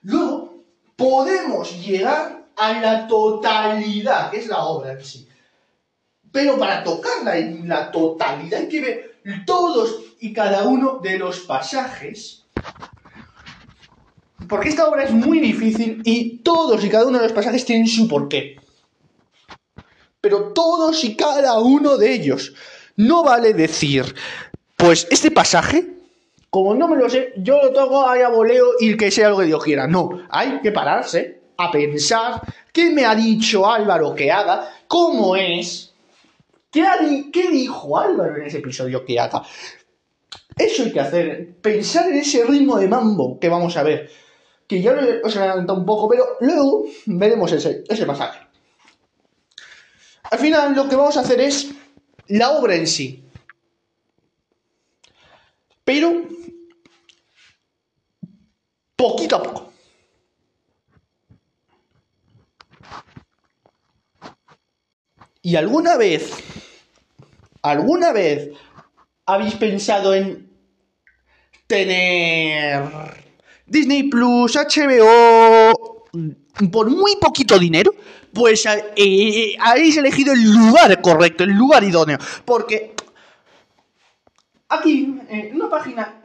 [0.00, 0.64] luego
[0.96, 5.28] podemos llegar a la totalidad, que es la obra en sí.
[6.32, 11.40] Pero para tocarla en la totalidad hay que ver todos y cada uno de los
[11.40, 12.46] pasajes.
[14.48, 17.86] Porque esta obra es muy difícil y todos y cada uno de los pasajes tienen
[17.86, 18.56] su porqué.
[20.22, 22.54] Pero todos y cada uno de ellos.
[22.96, 24.14] No vale decir,
[24.76, 25.86] pues este pasaje,
[26.50, 29.38] como no me lo sé, yo lo toco ahí a voleo y que sea lo
[29.38, 29.86] que Dios quiera.
[29.86, 35.92] No, hay que pararse a pensar qué me ha dicho Álvaro que haga, cómo es,
[36.70, 36.84] qué,
[37.32, 39.42] qué dijo Álvaro en ese episodio que haga.
[40.56, 44.10] Eso hay que hacer, pensar en ese ritmo de mambo que vamos a ver.
[44.68, 48.40] Que ya os he adelantado un poco, pero luego veremos ese, ese pasaje.
[50.30, 51.74] Al final lo que vamos a hacer es
[52.28, 53.24] la obra en sí.
[55.84, 56.26] Pero
[58.96, 59.72] poquito a poco.
[65.42, 66.30] ¿Y alguna vez,
[67.60, 68.50] alguna vez
[69.26, 70.50] habéis pensado en
[71.66, 72.82] tener
[73.66, 76.04] Disney Plus, HBO,
[76.70, 77.94] por muy poquito dinero,
[78.32, 82.18] pues eh, eh, habéis elegido el lugar correcto, el lugar idóneo.
[82.44, 82.94] Porque
[84.68, 86.20] aquí, en una página,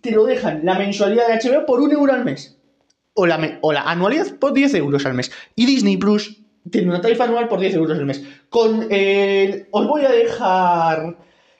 [0.00, 2.56] te lo dejan la mensualidad de HBO por un euro al mes.
[3.14, 5.32] O la, anualidad por 10 euros al mes.
[5.56, 8.22] Y Disney Plus tiene una tarifa anual por 10 euros al mes.
[8.48, 11.16] Con el, os voy a dejar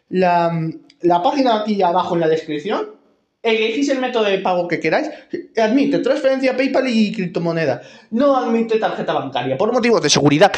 [0.09, 2.98] la, la página aquí abajo en la descripción.
[3.43, 5.11] Elegís el método de pago que queráis.
[5.57, 7.83] Admite transferencia PayPal y criptomoneda.
[8.11, 10.53] No admite tarjeta bancaria por motivos de seguridad.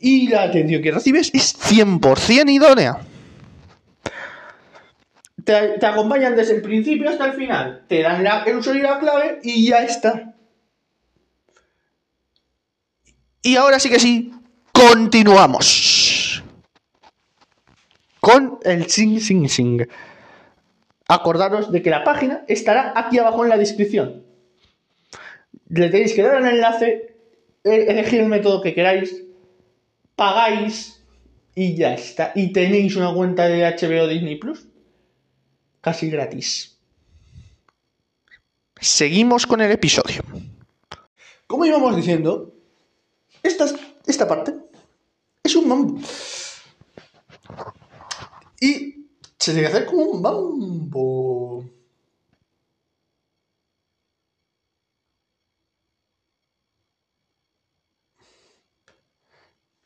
[0.00, 2.98] Y la atención que recibes es 100% idónea.
[5.44, 7.84] Te, acompañan desde el principio hasta el final.
[7.86, 10.34] Te dan la, el usuario y la clave y ya está.
[13.42, 14.32] Y ahora sí que sí,
[14.72, 16.42] continuamos.
[18.20, 19.86] Con el sing sing sing.
[21.08, 24.24] Acordaros de que la página estará aquí abajo en la descripción.
[25.68, 27.16] Le tenéis que dar al enlace,
[27.62, 29.22] e-, elegir el método que queráis,
[30.16, 31.04] pagáis
[31.54, 32.32] y ya está.
[32.34, 34.66] Y tenéis una cuenta de HBO Disney Plus
[35.80, 36.78] casi gratis.
[38.80, 40.22] Seguimos con el episodio.
[41.46, 42.54] Como íbamos diciendo,
[43.42, 43.66] esta,
[44.06, 44.54] esta parte
[45.42, 46.00] es un mambo.
[48.60, 48.93] Y
[49.44, 51.64] se tiene que hacer como un mambo.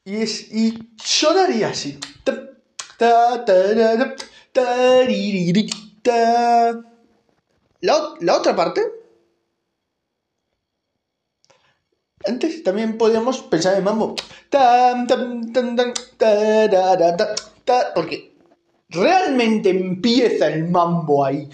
[0.05, 1.99] Y, es, y sonaría así.
[7.81, 8.81] La, la otra parte.
[12.27, 14.15] Antes también podíamos pensar en mambo.
[17.95, 18.38] Porque
[18.89, 21.49] realmente empieza el mambo ahí.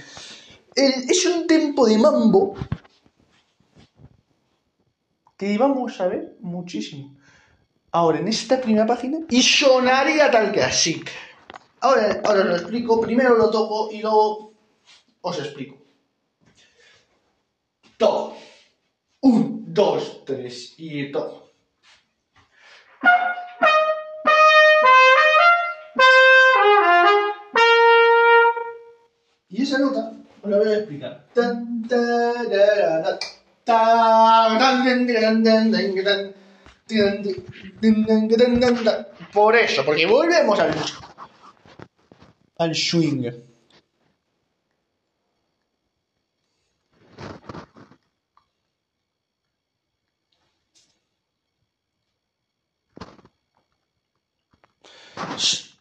[0.75, 2.55] es un tempo de mambo
[5.37, 7.17] que vamos a ver muchísimo.
[7.91, 11.03] Ahora, en esta primera página, y sonaría tal que así.
[11.81, 14.53] Ahora, ahora lo explico, primero lo toco y luego
[15.21, 15.77] os explico.
[17.97, 18.37] Todo.
[19.21, 21.53] Un, dos, tres y todo.
[29.55, 30.13] Y esa nota
[30.43, 31.25] os la voy a explicar.
[39.33, 40.75] Por eso, porque volvemos al,
[42.59, 43.31] al swing.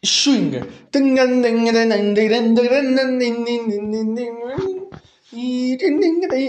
[0.04, 0.60] Swing.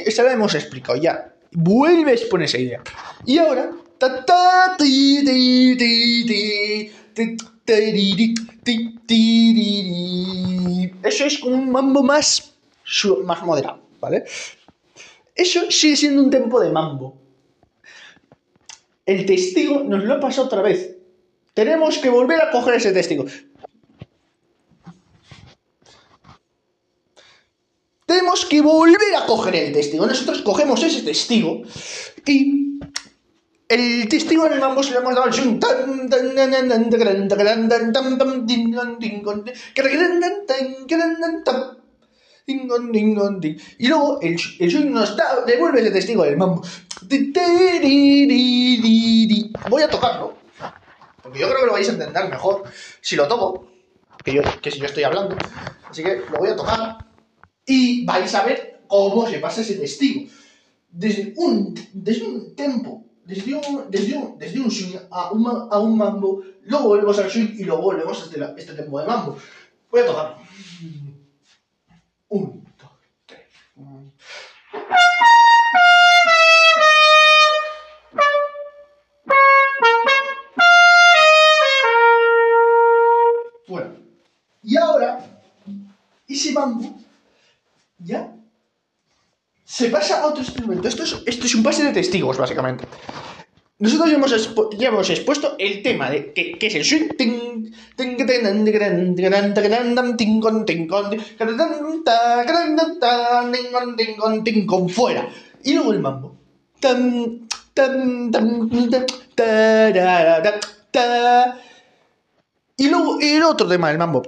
[0.05, 1.33] Esta la hemos explicado ya.
[1.51, 2.81] Vuelves por esa idea.
[3.25, 3.71] Y ahora.
[11.03, 12.53] Eso es como un mambo más,
[13.23, 14.25] más moderado, ¿vale?
[15.33, 17.17] Eso sigue siendo un tempo de mambo.
[19.05, 20.94] El testigo nos lo pasa otra vez.
[21.55, 23.25] Tenemos que volver a coger ese testigo.
[28.05, 30.05] Tenemos que volver a coger el testigo.
[30.05, 31.63] Nosotros cogemos ese testigo
[32.27, 32.77] y
[33.69, 35.27] el testigo en se le hemos dado
[43.79, 46.61] Y luego el, el nos da, devuelve ese testigo del mambo.
[49.69, 50.34] Voy a tocarlo.
[51.25, 52.65] Porque yo creo que lo vais a entender mejor
[53.01, 53.67] si lo toco,
[54.23, 55.35] que, si yo estoy hablando.
[55.89, 56.97] Así que lo voy a tocar
[57.65, 60.29] y vais a ver cómo se pasa ese testigo.
[60.87, 65.79] Desde un, desde un tempo, desde un, desde un, desde un swing a un, a
[65.79, 69.35] un mambo, luego volvemos al swing y luego volvemos a este, este tempo de mambo.
[69.89, 70.37] Voy a tocar.
[72.29, 72.64] Un,
[86.55, 87.05] bambú
[87.99, 88.33] ya
[89.65, 90.87] se pasa a otro instrumento.
[90.87, 92.85] Esto es, esto es un pase de testigos, básicamente.
[93.77, 94.09] Nosotros
[94.77, 97.09] ya hemos, expuesto el tema de que, es el swing.
[104.87, 105.27] Fuera.
[105.63, 106.37] Y luego el mambo.
[112.77, 114.23] Y luego el otro tema del mambo.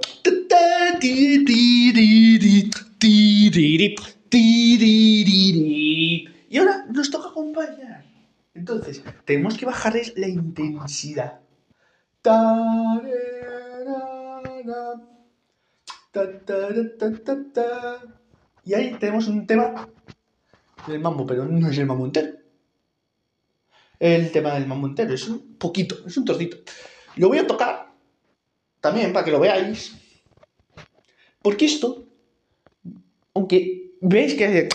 [6.50, 8.04] Y ahora nos toca acompañar.
[8.54, 11.40] Entonces, tenemos que bajarles la intensidad.
[18.64, 19.88] Y ahí tenemos un tema
[20.86, 22.32] del mambo, pero no es el mambo entero.
[23.98, 26.56] El tema del mambo entero es un poquito, es un trocito.
[27.16, 27.87] Lo voy a tocar
[28.80, 29.94] también para que lo veáis.
[31.42, 32.04] Porque esto,
[33.34, 34.68] aunque veis que hace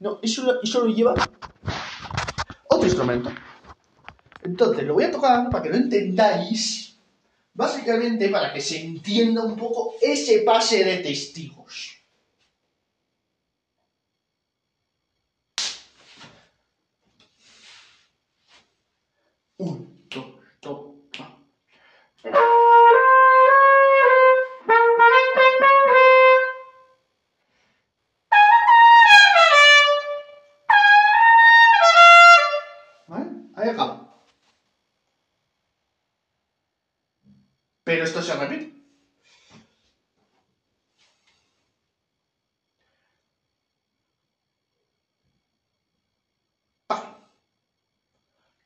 [0.00, 1.14] no, eso, lo- eso lo lleva
[2.68, 3.30] otro instrumento.
[4.42, 6.96] Entonces, lo voy a tocar para que lo entendáis.
[7.54, 11.98] Básicamente para que se entienda un poco ese pase de testigos.
[19.58, 19.93] Un, dos, dos, va.
[33.08, 33.26] ¿Vale?
[33.56, 34.08] Ahí acaba.
[37.84, 38.72] Pero esto se repite.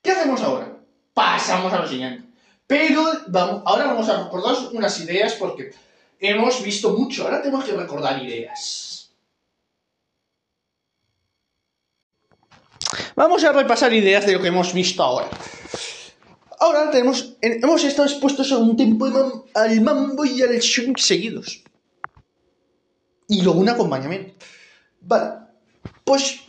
[0.03, 0.77] ¿Qué hacemos ahora?
[1.15, 2.28] Pasamos a lo siguiente.
[2.69, 5.73] Pero vamos, ahora vamos a recordar unas ideas porque
[6.21, 7.25] hemos visto mucho.
[7.25, 9.11] Ahora tenemos que recordar ideas.
[13.17, 15.29] Vamos a repasar ideas de lo que hemos visto ahora.
[16.61, 19.07] Ahora tenemos, en- hemos estado expuestos a un tiempo
[19.55, 21.63] al mambo y al swing seguidos.
[23.29, 24.35] Y luego un acompañamiento.
[25.01, 25.31] Vale,
[26.05, 26.41] pues,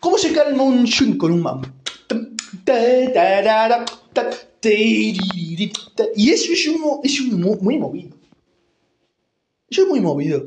[0.00, 1.68] ¿cómo se calma un swing con un mambo?
[4.62, 8.16] Y eso es, un, mo- es un muy movido.
[9.70, 10.44] Eso es muy movido.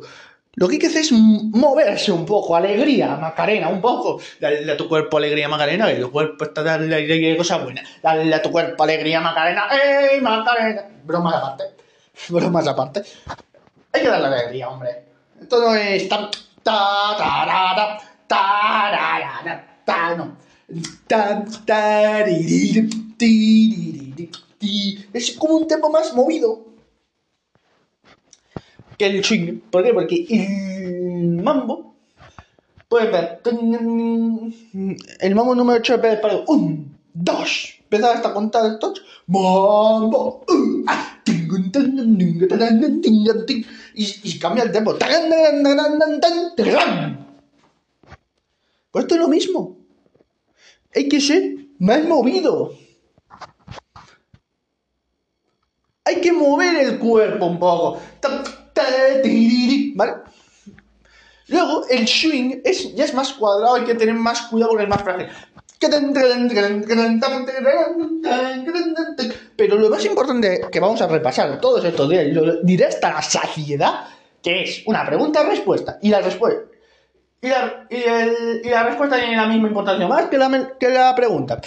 [0.55, 4.20] Lo que hay que hacer es moverse un poco, alegría, Macarena, un poco.
[4.39, 7.82] Dale a tu cuerpo alegría, Macarena, que tu cuerpo está dando alegría, cosa buena.
[8.03, 10.84] Dale a tu cuerpo alegría, Macarena, ¡ey, Macarena!
[11.05, 11.64] Bromas aparte,
[12.30, 13.03] bromas aparte.
[13.93, 14.89] Hay que darle alegría, hombre.
[15.41, 16.30] Esto no es tan...
[16.64, 17.97] Ta, tarara,
[18.28, 20.38] tarara, ta, no.
[21.07, 22.88] Ta, taririri,
[23.18, 24.00] tiririri,
[24.57, 25.05] ti.
[25.13, 26.65] Es como un tempo más movido
[28.97, 29.59] que el swing.
[29.72, 29.93] ¿Por qué?
[29.93, 31.95] Porque el mambo
[32.88, 33.41] puede ver.
[35.19, 37.76] El mambo número 8 puede para un, dos.
[37.84, 39.03] Empezar hasta contar estos.
[39.28, 40.45] Mambo.
[40.47, 41.17] uh, ah.
[43.93, 44.95] Y, y cambia el tempo.
[48.91, 49.78] Pues esto es lo mismo.
[50.95, 52.74] Hay que ser más movido.
[56.12, 58.01] Hay que mover el cuerpo un poco.
[61.47, 64.89] Luego, el swing es, ya es más cuadrado, hay que tener más cuidado porque es
[64.89, 65.28] más frágil.
[69.55, 73.14] Pero lo más importante que vamos a repasar todos estos días, y lo diré hasta
[73.14, 74.05] la saciedad,
[74.43, 75.97] que es una pregunta-respuesta.
[76.01, 76.64] Y la respuesta.
[77.41, 81.62] Y la, respuesta tiene la misma importancia más que la pregunta.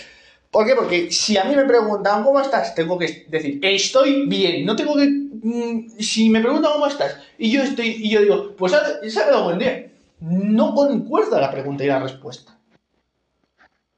[0.54, 0.76] ¿Por qué?
[0.76, 4.64] Porque si a mí me preguntan cómo estás, tengo que decir estoy bien.
[4.64, 5.08] No tengo que.
[5.08, 9.24] mm, si me preguntan cómo estás y yo estoy y yo digo, pues se ha
[9.24, 9.90] quedado buen día.
[10.20, 12.56] No concuerda la pregunta y la respuesta.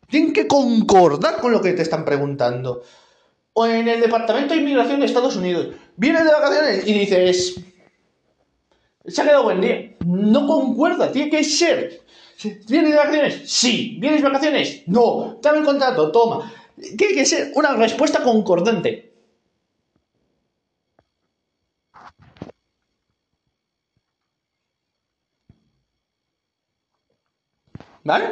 [0.09, 2.83] Tienen que concordar con lo que te están preguntando.
[3.53, 5.75] O en el Departamento de Inmigración de Estados Unidos.
[5.99, 7.61] Vienes de vacaciones y dices.
[9.05, 9.95] Se ha quedado buen día.
[10.07, 12.01] No concuerda, tiene que ser.
[12.43, 13.51] ¿Vienes de vacaciones?
[13.51, 13.97] Sí.
[14.01, 14.83] ¿Vienes de vacaciones?
[14.87, 15.39] No.
[15.43, 16.53] Dame el contrato, toma.
[16.97, 19.13] Tiene que ser una respuesta concordante.
[28.05, 28.27] ¿Vale?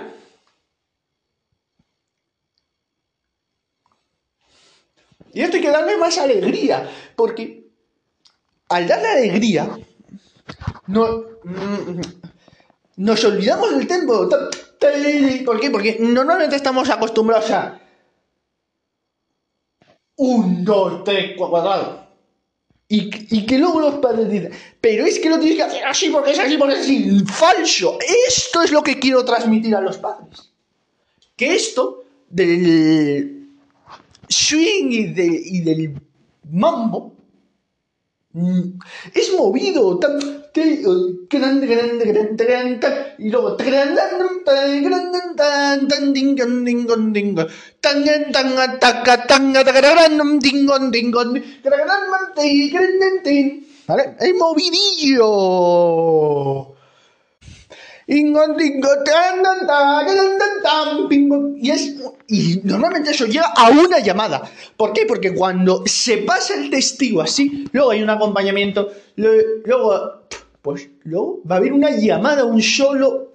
[5.32, 7.66] Y esto hay que darle más alegría, porque
[8.68, 9.68] al darle alegría,
[10.86, 12.00] no, mm,
[12.96, 14.28] nos olvidamos del tempo.
[15.44, 15.70] ¿Por qué?
[15.70, 17.80] Porque normalmente estamos acostumbrados a
[20.16, 22.04] un, dos, tres, cua- cuadrado.
[22.86, 26.10] Y, y que luego los padres dicen, pero es que lo tienes que hacer así
[26.10, 27.18] porque es así porque es así.
[27.26, 27.98] Falso.
[28.28, 30.52] Esto es lo que quiero transmitir a los padres.
[31.34, 33.48] Que esto del
[34.28, 36.00] swing y, de- y del
[36.50, 37.14] mambo
[38.32, 38.60] mm,
[39.14, 39.98] es movido.
[43.18, 43.56] Y luego.
[53.86, 54.16] ¿Vale?
[54.20, 55.54] ¡El movidillo!
[61.56, 61.94] Y, es,
[62.28, 64.42] y normalmente eso llega a una llamada.
[64.76, 65.06] ¿Por qué?
[65.06, 70.26] Porque cuando se pasa el testigo así, luego hay un acompañamiento, luego,
[70.64, 73.32] pues luego va a haber una llamada, un solo,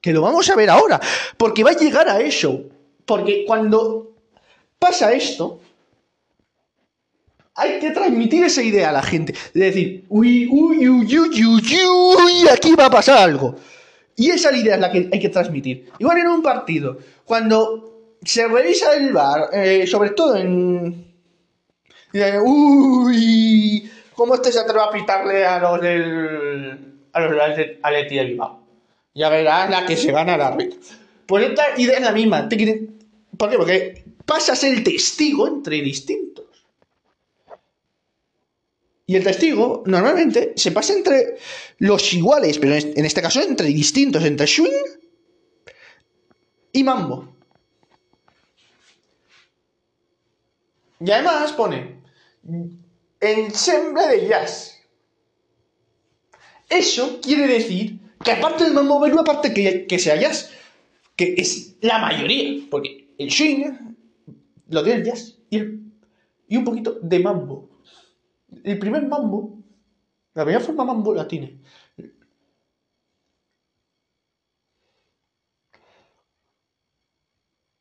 [0.00, 1.00] que lo vamos a ver ahora,
[1.36, 2.64] porque va a llegar a eso.
[3.06, 4.16] Porque cuando
[4.76, 5.60] pasa esto,
[7.54, 9.36] hay que transmitir esa idea a la gente.
[9.54, 13.54] De decir, uy, uy, uy, uy, uy, uy, aquí va a pasar algo.
[14.16, 15.92] Y esa idea es la que hay que transmitir.
[16.00, 21.04] Igual en un partido, cuando se revisa el bar, eh, sobre todo en.
[22.44, 27.00] Uy, ¿cómo este se atreve a pitarle a los del.
[27.12, 28.64] a los del Atleti de Bilbao?
[29.14, 30.78] Ya verás la que se gana la árbitro.
[31.26, 32.48] Pues esta idea es la misma.
[32.48, 33.56] ¿Por qué?
[33.56, 36.44] Porque pasas el testigo entre distintos.
[39.06, 41.36] Y el testigo normalmente se pasa entre
[41.78, 44.70] los iguales, pero en este caso entre distintos, entre swing
[46.72, 47.34] y mambo.
[51.00, 52.00] Y además pone
[53.32, 54.80] ensemble de jazz.
[56.68, 60.50] Eso quiere decir que aparte del mambo va una parte que, que sea jazz,
[61.16, 63.72] que es la mayoría, porque el swing
[64.68, 65.58] lo tiene el jazz y,
[66.56, 67.74] un poquito de mambo
[68.62, 69.58] el primer mambo,
[70.34, 71.58] la primera forma mambo la tiene.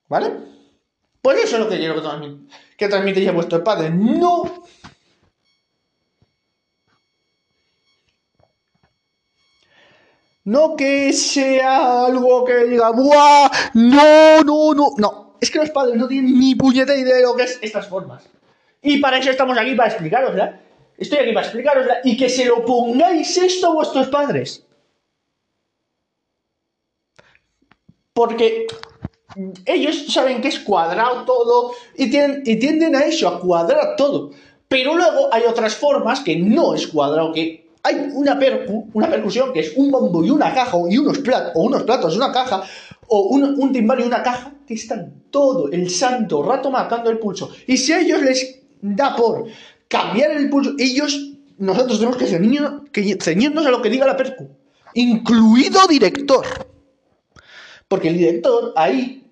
[0.10, 0.32] ¿Vale?
[1.22, 3.90] Pues eso es lo que quiero que, transmite, que padre.
[3.90, 4.64] No.
[10.46, 13.50] No que sea algo que diga, ¡buah!
[13.76, 14.90] No, no, no.
[14.98, 15.38] No.
[15.40, 18.24] Es que los padres no tienen ni puñetera idea de lo que es estas formas.
[18.82, 20.60] Y para eso estamos aquí, para explicarosla.
[20.98, 24.66] Estoy aquí para explicarosla y que se lo pongáis esto a vuestros padres.
[28.14, 28.68] Porque
[29.66, 34.32] ellos saben que es cuadrado todo y, tienden, y tienden a eso, a cuadrar todo.
[34.68, 39.54] Pero luego hay otras formas que no es cuadrado, que hay una percu, una percusión
[39.54, 42.32] que es un bombo y una caja y unos platos, o unos platos y una
[42.32, 42.64] caja,
[43.08, 47.20] o un, un timbal y una caja, que están todo el santo rato marcando el
[47.20, 47.52] pulso.
[47.68, 49.46] Y si a ellos les da por
[49.88, 50.74] cambiar el pulso.
[50.78, 52.26] Ellos, nosotros tenemos que,
[52.92, 54.50] que ceñirnos a lo que diga la percu,
[54.94, 56.46] incluido director.
[57.88, 59.24] Porque el director ahí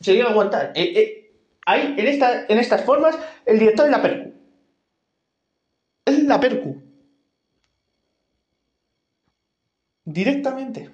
[0.00, 0.72] se llega a aguantar.
[0.74, 1.32] Eh, eh,
[1.64, 4.32] ahí, en, esta, en estas formas, el director es la percu.
[6.04, 6.69] Es la percu.
[10.12, 10.90] Directamente.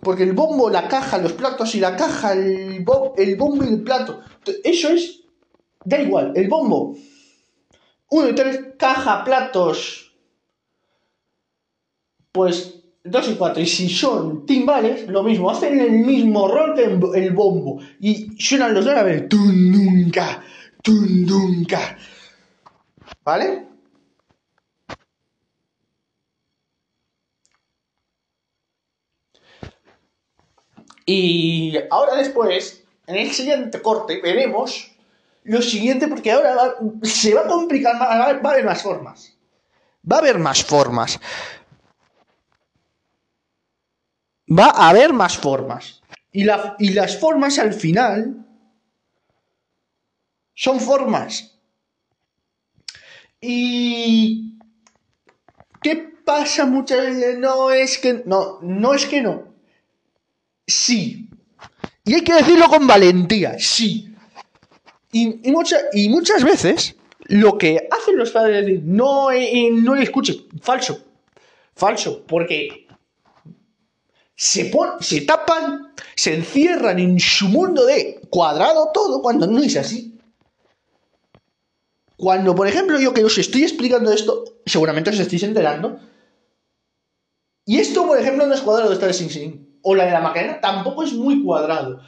[0.00, 2.84] Porque el bombo, la caja, los platos y la caja, el,
[3.16, 4.20] el bombo y el plato.
[4.62, 5.18] Eso es
[5.84, 6.96] Da igual, el bombo.
[8.10, 10.12] Uno y tres, caja, platos.
[12.32, 13.62] Pues dos y cuatro.
[13.62, 15.50] Y si son timbales, lo mismo.
[15.50, 16.84] Hacen el mismo rol que
[17.18, 17.80] el bombo.
[18.00, 19.28] Y suenan los dos a ver.
[19.28, 20.42] Tundunca,
[20.82, 21.96] tundunca.
[23.24, 23.67] ¿Vale?
[31.10, 34.90] Y ahora después, en el siguiente corte, veremos
[35.44, 39.34] lo siguiente, porque ahora se va a complicar más, va a haber más formas.
[40.04, 41.18] Va a haber más formas.
[44.50, 46.02] Va a haber más formas.
[46.30, 46.42] Y,
[46.78, 48.46] y las formas al final
[50.54, 51.58] son formas.
[53.40, 54.58] Y...
[55.80, 57.38] ¿Qué pasa muchas veces?
[57.38, 58.24] No es que...
[58.26, 59.47] No, no es que no.
[60.68, 61.28] Sí.
[62.04, 63.56] Y hay que decirlo con valentía.
[63.58, 64.14] Sí.
[65.10, 66.94] Y, y muchas veces
[67.28, 71.04] lo que hacen los padres es no, eh, no le escuches, falso,
[71.74, 72.86] falso, porque
[74.34, 80.18] se, se tapan, se encierran en su mundo de cuadrado todo cuando no es así.
[82.16, 86.00] Cuando, por ejemplo, yo que os estoy explicando esto, seguramente os estáis enterando.
[87.64, 89.67] Y esto, por ejemplo, no es cuadrado de esta de Sing Sing.
[89.82, 92.00] O la de la maquinera tampoco es muy cuadrado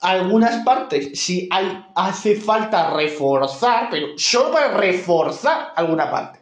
[0.00, 6.38] algunas partes si hay, hace falta reforzar, pero solo para reforzar alguna parte.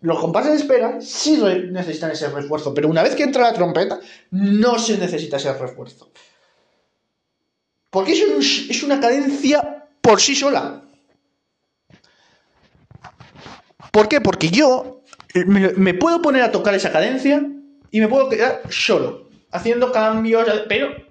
[0.00, 1.40] Los compases de espera sí
[1.70, 4.00] necesitan ese refuerzo, pero una vez que entra la trompeta,
[4.30, 6.10] no se necesita ese refuerzo.
[7.88, 10.82] Porque eso es una cadencia por sí sola.
[13.92, 14.20] ¿Por qué?
[14.20, 15.02] Porque yo
[15.46, 17.46] me, me puedo poner a tocar esa cadencia
[17.90, 19.23] y me puedo quedar solo,
[19.54, 21.04] haciendo cambios, pero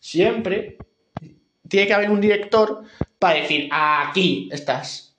[0.00, 0.78] Siempre
[1.68, 2.82] tiene que haber un director
[3.18, 5.16] para decir, aquí estás.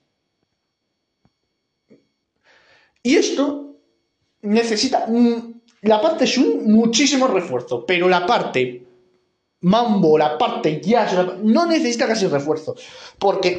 [3.02, 3.76] Y esto
[4.42, 5.06] necesita...
[5.06, 8.86] mm, La parte Swing, muchísimo refuerzo, pero la parte
[9.62, 12.74] Mambo, la parte Jazz, no necesita casi refuerzo.
[13.18, 13.58] Porque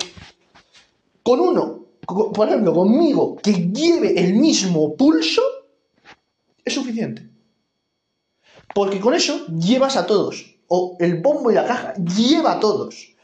[1.22, 5.42] con uno, por ejemplo, conmigo, que lleve el mismo pulso,
[6.66, 7.31] es suficiente.
[8.74, 10.58] Porque con eso llevas a todos.
[10.68, 13.16] O el bombo y la caja lleva a todos.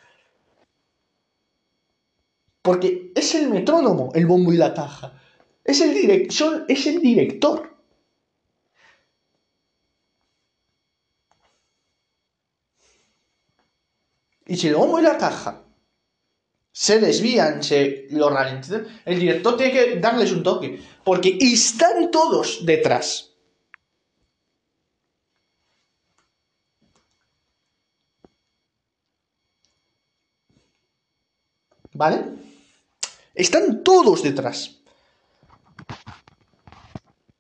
[2.62, 5.22] Porque es el metrónomo, el bombo y la caja.
[5.64, 6.28] Es el,
[6.68, 7.78] es el director.
[14.46, 15.64] Y si el bombo y la caja
[16.72, 20.82] se desvían, se lo ralentizan, el director tiene que darles un toque.
[21.04, 23.37] Porque están todos detrás.
[31.98, 32.24] ¿Vale?
[33.34, 34.78] Están todos detrás.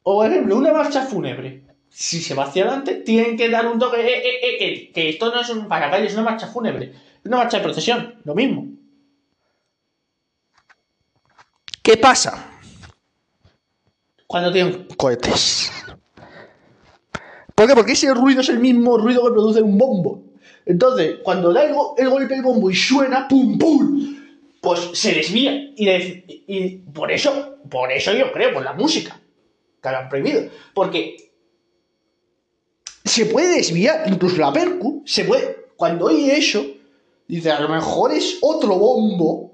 [0.01, 1.63] O por ejemplo, una marcha fúnebre.
[1.89, 3.99] Si se va hacia adelante, tienen que dar un toque.
[4.01, 6.93] eh, eh, eh, que, esto no es un paracalle, es una marcha fúnebre.
[7.25, 8.15] Una marcha de procesión.
[8.23, 8.65] Lo mismo.
[11.83, 12.49] ¿Qué pasa?
[14.25, 15.71] Cuando tienen cohetes.
[17.53, 17.75] ¿Por qué?
[17.75, 20.23] Porque ese ruido es el mismo ruido que produce un bombo.
[20.65, 24.16] Entonces, cuando da el, el golpe del bombo y suena, ¡pum, pum!
[24.61, 25.53] Pues se desvía.
[25.75, 29.19] Y, por eso, por eso yo creo, por la música.
[29.81, 30.49] Que lo han prohibido.
[30.73, 31.31] Porque
[33.03, 35.67] se puede desviar, incluso la percu, se puede.
[35.75, 36.65] Cuando oye eso,
[37.27, 39.53] dice, a lo mejor es otro bombo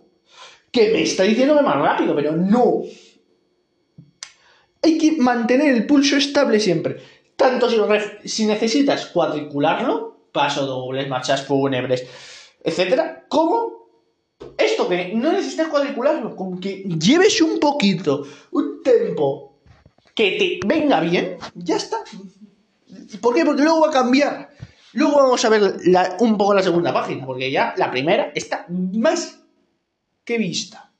[0.71, 2.81] que me está diciendo que más rápido, pero no.
[4.81, 6.97] Hay que mantener el pulso estable siempre.
[7.35, 7.77] Tanto si,
[8.27, 12.05] si necesitas cuadricularlo, paso dobles, marchas fúnebres,
[12.63, 13.82] etcétera, como
[14.57, 19.59] esto que no necesitas cuadricularlo, con que lleves un poquito, un tempo
[20.15, 21.97] que te venga bien, ya está.
[23.21, 23.43] ¿Por qué?
[23.45, 24.49] Porque luego va a cambiar.
[24.93, 28.65] Luego vamos a ver la- un poco la segunda página, porque ya la primera está
[28.69, 29.39] más
[30.23, 30.91] que vista.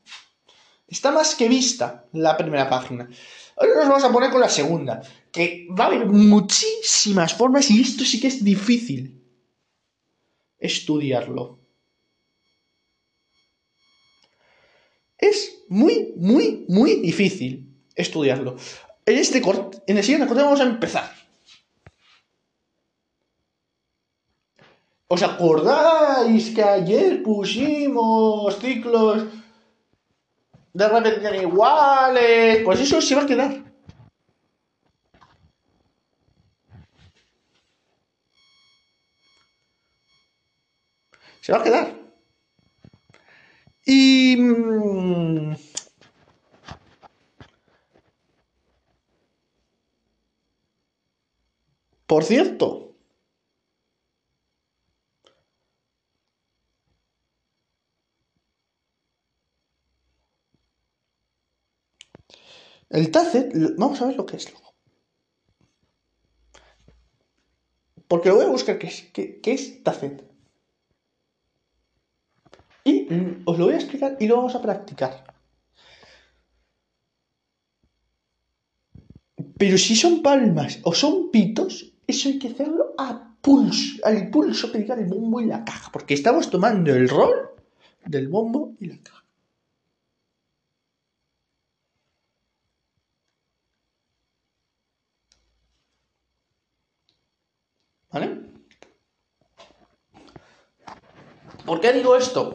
[0.87, 3.07] Está más que vista la primera página.
[3.55, 7.81] Ahora nos vamos a poner con la segunda, que va a haber muchísimas formas y
[7.81, 9.21] esto sí que es difícil
[10.57, 11.59] estudiarlo.
[15.23, 18.57] Es muy, muy, muy difícil estudiarlo.
[19.05, 21.09] En este corte, en el siguiente corte vamos a empezar.
[25.07, 29.27] ¿Os acordáis que ayer pusimos ciclos
[30.73, 32.61] de repetición iguales?
[32.65, 33.63] Pues eso se va a quedar.
[41.39, 42.02] Se va a quedar.
[43.85, 44.35] Y...
[44.37, 45.55] mm,
[52.09, 52.67] Por cierto,
[62.89, 64.73] el Tacet, vamos a ver lo que es luego.
[68.07, 70.23] Porque lo voy a buscar qué es, qué, qué es Tacet.
[73.13, 75.13] Mm, os lo voy a explicar y lo vamos a practicar.
[79.59, 81.71] Pero si son palmas o son pitos,
[82.11, 83.07] eso hay que hacerlo a
[83.45, 87.33] pulso, al pulso que diga el bombo y la caja, porque estamos tomando el rol
[88.05, 89.23] del bombo y la caja.
[98.11, 98.27] ¿Vale?
[101.65, 102.53] ¿Por qué digo esto?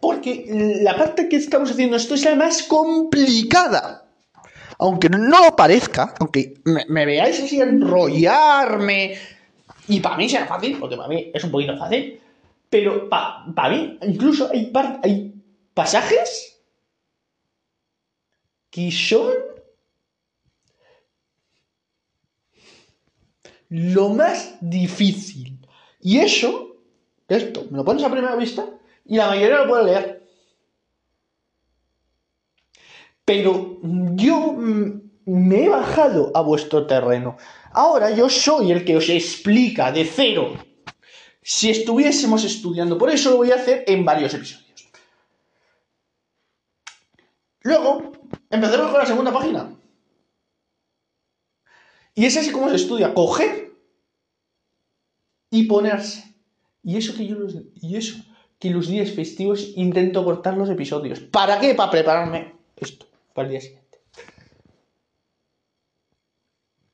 [0.00, 0.46] Porque
[0.82, 4.06] la parte que estamos haciendo esto es la más complicada.
[4.78, 9.18] Aunque no lo parezca, aunque me, veáis así enrollarme,
[9.88, 12.18] y para mí sea fácil, porque para mí es un poquito fácil,
[12.70, 14.72] pero para mí incluso hay,
[15.02, 15.34] hay
[15.74, 16.62] pasajes
[18.70, 19.34] que son
[23.68, 25.58] lo más difícil.
[26.00, 26.76] Y eso,
[27.28, 28.66] esto, me lo pones a primera vista
[29.10, 30.22] y la mayoría lo puede leer.
[33.24, 37.36] Pero yo mm, me he bajado a vuestro terreno.
[37.72, 40.54] Ahora yo soy el que os explica de cero.
[41.42, 44.88] Si estuviésemos estudiando, por eso lo voy a hacer en varios episodios.
[47.62, 48.12] Luego,
[48.48, 49.76] empezaremos con la segunda página.
[52.14, 53.72] Y es así como se estudia, coger
[55.50, 56.32] y ponerse.
[56.84, 58.29] Y eso que yo los, y eso
[58.60, 61.18] que los días festivos intento cortar los episodios.
[61.18, 61.74] ¿Para qué?
[61.74, 63.80] Para prepararme esto para el día siguiente.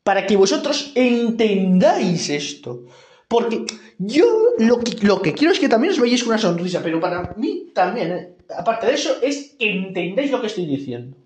[0.06, 2.84] para que vosotros entendáis esto.
[3.26, 3.66] Porque
[3.98, 4.24] yo
[4.58, 8.36] lo que, quiero es que también os veáis una sonrisa, pero para mí también, eh,
[8.56, 11.16] aparte de eso, es que entendáis lo que estoy diciendo.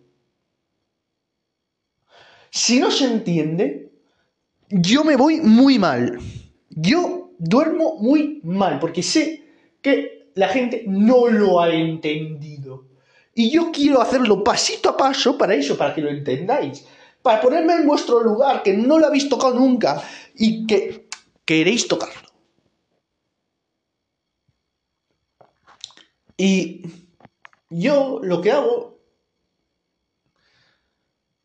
[2.49, 3.91] Si no se entiende,
[4.71, 6.19] yo me voy muy mal.
[6.71, 9.45] Yo duermo muy mal, porque sé
[9.83, 12.87] que la gente no lo ha entendido.
[13.35, 16.85] Y yo quiero hacerlo pasito a paso para eso, para que lo entendáis.
[17.23, 20.03] Para ponerme en vuestro lugar, que no lo habéis tocado nunca
[20.35, 21.09] y que
[21.45, 22.29] queréis tocarlo.
[26.37, 26.83] Y
[27.69, 28.99] yo lo que hago,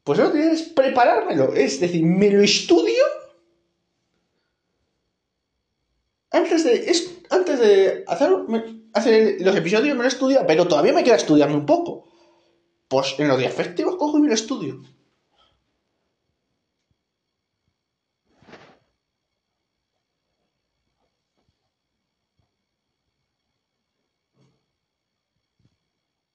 [0.03, 1.53] pues que es preparármelo.
[1.53, 3.03] Es decir, me lo estudio
[6.31, 6.89] antes de,
[7.59, 8.31] de hacer,
[9.39, 12.07] los episodios me lo estudio, pero todavía me queda estudiarme un poco.
[12.87, 14.81] Pues en los días festivos cojo y me lo estudio.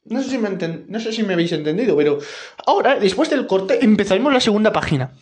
[0.04, 0.50] No sé, si me
[0.88, 2.18] no sé si me habéis entendido, pero
[2.66, 5.14] ahora, después del corte, empezaremos la segunda página.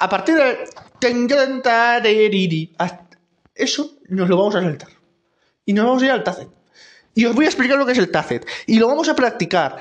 [0.00, 0.58] A partir de...
[3.54, 4.90] Eso nos lo vamos a saltar.
[5.64, 6.48] Y nos vamos a ir al Tacet.
[7.14, 8.46] Y os voy a explicar lo que es el Tacet.
[8.66, 9.78] Y lo vamos a practicar.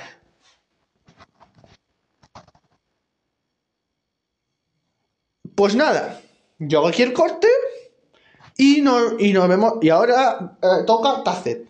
[5.55, 6.21] Pues nada,
[6.59, 7.47] yo hago aquí el corte
[8.57, 9.73] y, no, y nos vemos.
[9.81, 11.67] Y ahora eh, toca Tacet.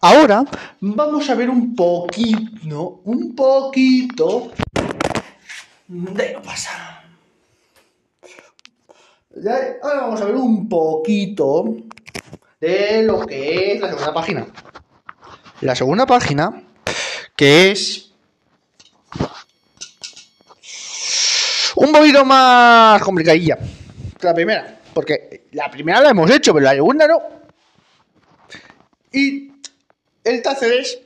[0.00, 0.44] Ahora
[0.80, 4.52] vamos a ver un poquito, un poquito
[5.88, 7.05] de lo pasa.
[9.82, 11.76] Ahora vamos a ver un poquito
[12.60, 14.46] de lo que es la segunda página.
[15.60, 16.62] La segunda página,
[17.36, 18.12] que es
[21.76, 23.58] un poquito más complicadilla
[24.18, 24.80] que la primera.
[24.94, 27.22] Porque la primera la hemos hecho, pero la segunda no.
[29.12, 29.52] Y
[30.24, 30.98] el es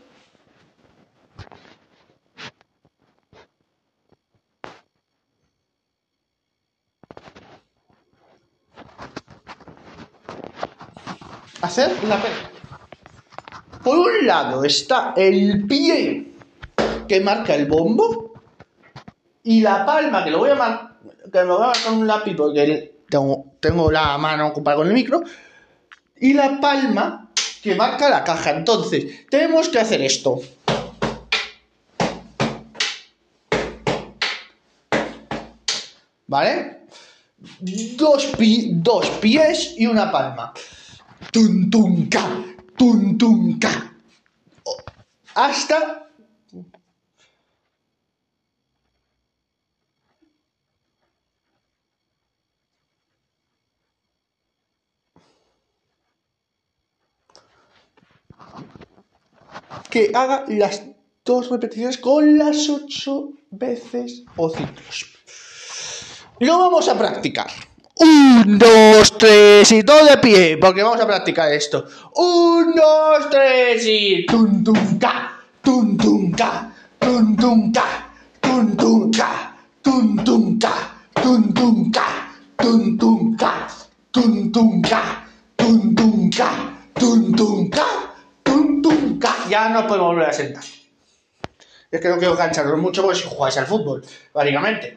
[11.62, 12.28] hacer la P.
[13.82, 16.32] Por un lado está el pie
[17.08, 18.32] que marca el bombo
[19.42, 20.98] y la palma que lo voy a marcar,
[21.32, 24.92] que me voy a marcar un lápiz porque tengo, tengo la mano ocupada con el
[24.92, 25.22] micro
[26.16, 27.30] y la palma
[27.62, 28.50] que marca la caja.
[28.50, 30.40] Entonces, tenemos que hacer esto.
[36.26, 36.80] ¿Vale?
[37.96, 38.32] Dos,
[38.72, 40.52] dos pies y una palma.
[41.32, 42.44] Tun, tun, ca,
[42.76, 43.94] tun, tun, ca.
[45.34, 46.08] Hasta
[59.90, 60.82] que haga las
[61.24, 65.06] dos repeticiones con las ocho veces o ciclos.
[66.40, 67.50] Lo vamos a practicar.
[68.03, 71.84] Un, dos, tres y todo de pie, porque vamos a practicar esto.
[72.14, 79.11] Un, dos, tres y tum tum ca, tum tum ca, tum tum ca, tum tum
[79.12, 83.76] ca, tum tum ca, tum tum ca, tum tum ca,
[84.07, 85.24] tum tum ca,
[85.57, 86.57] tum tum ca,
[86.96, 90.64] tum tum ca ya no podemos volver a sentar.
[91.90, 94.96] Es que no quiero cansaros mucho porque si jugáis al fútbol, básicamente.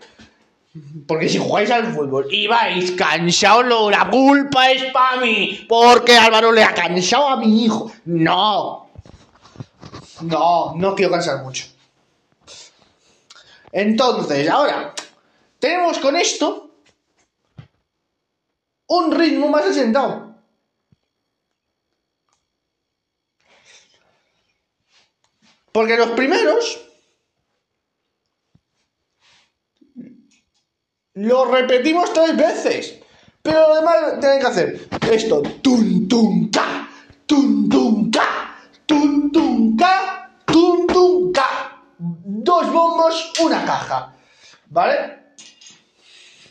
[1.07, 5.65] Porque si jugáis al fútbol y vais cansados, la culpa es para mí.
[5.69, 7.91] Porque Álvaro le ha cansado a mi hijo.
[8.05, 8.89] No.
[10.21, 11.65] No, no quiero cansar mucho.
[13.71, 14.93] Entonces, ahora,
[15.59, 16.71] tenemos con esto
[18.88, 20.34] un ritmo más asentado.
[25.71, 26.80] Porque los primeros
[31.16, 32.99] lo repetimos tres veces.
[33.41, 35.41] Pero lo demás tienen que hacer esto.
[35.61, 36.88] Tum, tum, ca.
[37.26, 38.57] Tum, tum, ca.
[38.86, 40.32] Tum, tum, ca.
[40.45, 41.82] Tum, tum, ca.
[41.97, 44.14] Dos bombos, una caja.
[44.70, 45.24] ¿Vale?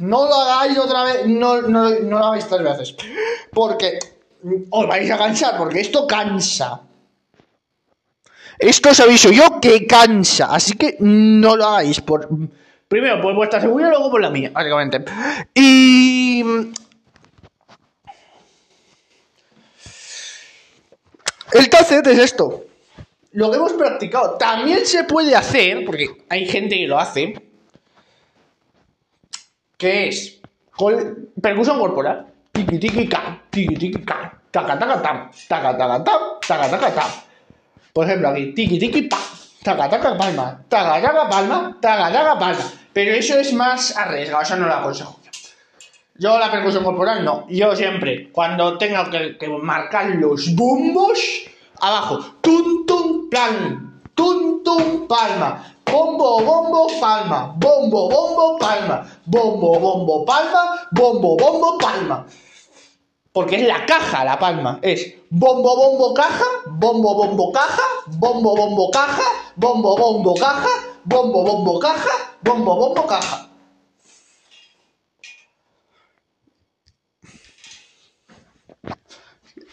[0.01, 1.27] No lo hagáis otra vez.
[1.27, 2.95] No, no, no lo hagáis tres veces.
[3.53, 3.99] Porque
[4.71, 5.57] os vais a cansar.
[5.57, 6.83] Porque esto cansa.
[8.59, 12.29] Esto os aviso yo que cansa, así que no lo hagáis por...
[12.93, 15.03] Primero por vuestra seguridad, luego por la mía, básicamente.
[15.55, 16.45] Y...
[21.55, 22.67] El tacet es esto.
[23.31, 27.33] Lo que hemos practicado también se puede hacer, porque hay gente que lo hace.
[29.79, 30.39] que es
[31.41, 32.27] percusión corporal.
[32.53, 37.11] Tiki tiki ka, tiki tiki ka, taca taca tam, taca taca tam, taca taca tam.
[37.95, 39.17] Por ejemplo, aquí, tiki tiki pa,
[39.65, 42.82] taca taca palma, taca taca palma, taca taca palma.
[42.93, 45.19] Pero eso es más arriesgado, eso no lo aconsejo.
[46.19, 47.47] Yo la percusión corporal no.
[47.49, 51.19] Yo siempre, cuando tenga que, que marcar los bombos,
[51.81, 60.25] abajo, tum tum plan, tum tum palma, bombo bombo palma, bombo bombo palma, bombo bombo
[60.25, 62.27] palma, bombo bombo palma.
[63.33, 67.83] Porque es la caja la palma, es bombo bombo caja, bombo bombo caja,
[68.19, 69.25] bombo bombo caja,
[69.57, 70.69] bombo bombo caja,
[71.05, 72.11] bombo bombo caja,
[72.43, 73.49] bombo bombo caja.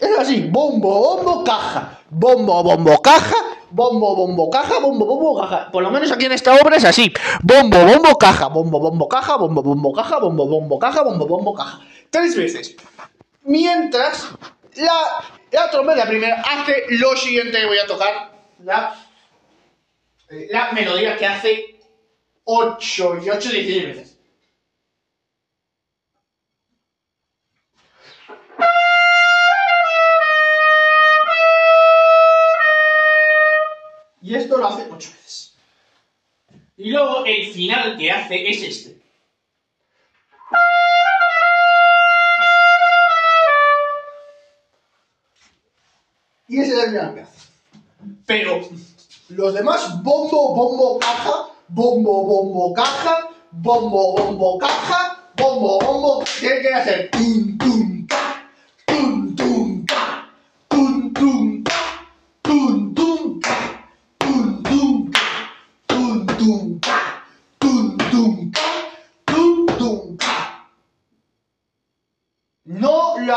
[0.00, 3.36] Es así, bombo, bombo, caja, bombo, bombo, caja,
[3.70, 5.70] bombo, bombo, caja, bombo, bombo, caja.
[5.70, 9.36] Por lo menos aquí en esta obra es así, bombo, bombo, caja, bombo, bombo, caja,
[9.36, 11.80] bombo, bombo, caja, bombo, bombo, caja, bombo, bombo, caja.
[12.08, 12.76] Tres veces.
[13.50, 14.28] Mientras
[14.76, 18.30] la, la trompeta primera hace lo siguiente que voy a tocar,
[18.60, 18.94] la,
[20.50, 21.80] la melodía que hace
[22.44, 24.18] 8 y 8, 16 veces.
[34.22, 35.56] Y esto lo hace ocho veces.
[36.76, 39.09] Y luego el final que hace es este.
[46.50, 47.24] Y ese es el hace.
[48.26, 48.60] Pero
[49.28, 56.74] los demás, bombo, bombo, caja, bombo, bombo, caja, bombo, bombo, caja, bombo, bombo, tiene que
[56.74, 57.89] hacer tum, tum,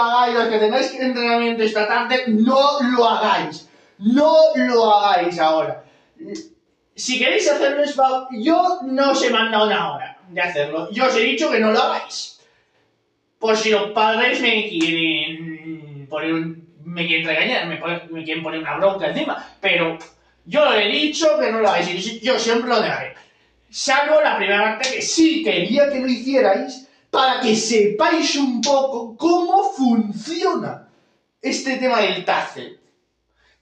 [0.03, 3.69] hagáis, los que tengáis entrenamiento esta tarde, no lo hagáis.
[3.99, 5.83] No lo hagáis ahora.
[6.95, 7.83] Si queréis hacerlo,
[8.31, 10.89] yo no os he mandado una hora de hacerlo.
[10.91, 12.39] Yo os he dicho que no lo hagáis.
[13.39, 17.79] Por si los padres me quieren poner un- me quieren regañar, me,
[18.09, 19.43] me quieren poner una bronca encima.
[19.59, 19.97] Pero
[20.45, 23.15] yo he dicho que no lo hagáis yo siempre lo dejaré.
[23.69, 26.82] Salvo la primera parte que sí quería que lo hicierais
[27.13, 30.89] para que sepáis un poco cómo funciona
[31.39, 32.79] este tema del tace.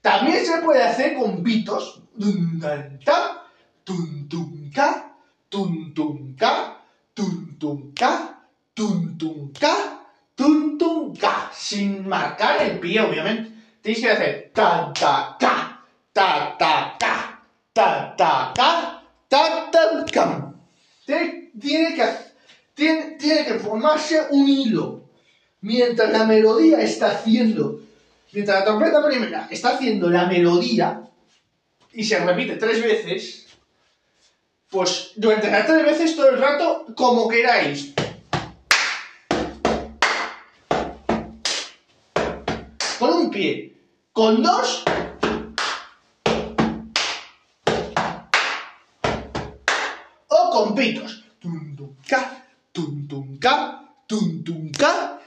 [0.00, 2.00] También se puede hacer con pitos.
[2.14, 3.44] Dun, dan, ta,
[3.84, 5.12] tun, tun, ca,
[5.50, 6.80] tun, tun, ca,
[7.12, 8.40] tun, tun, ca,
[8.74, 10.00] tun, tun, ca,
[10.34, 11.50] tun, tun, ca.
[11.52, 13.52] Sin marcar el pie, obviamente.
[13.82, 17.42] Tenéis que hacer ta, ta, ca, ta, ta, ca,
[17.74, 20.54] ta, ta, ca, ta, ta, ca.
[21.04, 22.21] Tiene, tiene que, hacer-
[23.18, 25.02] tiene, que formarse un hilo.
[25.60, 27.82] Mientras la melodía está haciendo
[28.32, 31.02] Mientras la trompeta primera está haciendo la melodía
[31.92, 33.46] y se repite tres veces,
[34.70, 37.92] pues durante las tres veces todo el rato, como queráis.
[42.98, 43.76] Con un pie,
[44.12, 44.84] con dos.
[50.28, 51.22] O con pitos.
[52.72, 55.20] Tum tum ca, tum tum ca,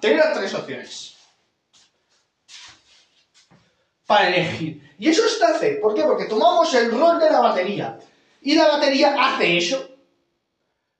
[0.00, 1.16] tres opciones
[4.06, 4.94] para elegir.
[4.98, 5.72] Y eso está hace.
[5.76, 6.02] ¿Por qué?
[6.02, 7.98] Porque tomamos el rol de la batería.
[8.40, 9.90] Y la batería hace eso.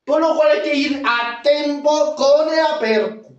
[0.05, 3.36] Por lo cual hay que ir a tempo con la percu.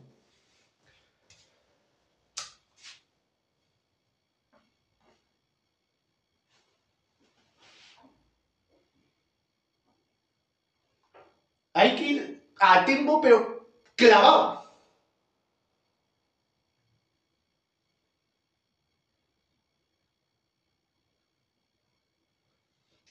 [11.77, 14.63] Hay que ir a tempo, pero clavado.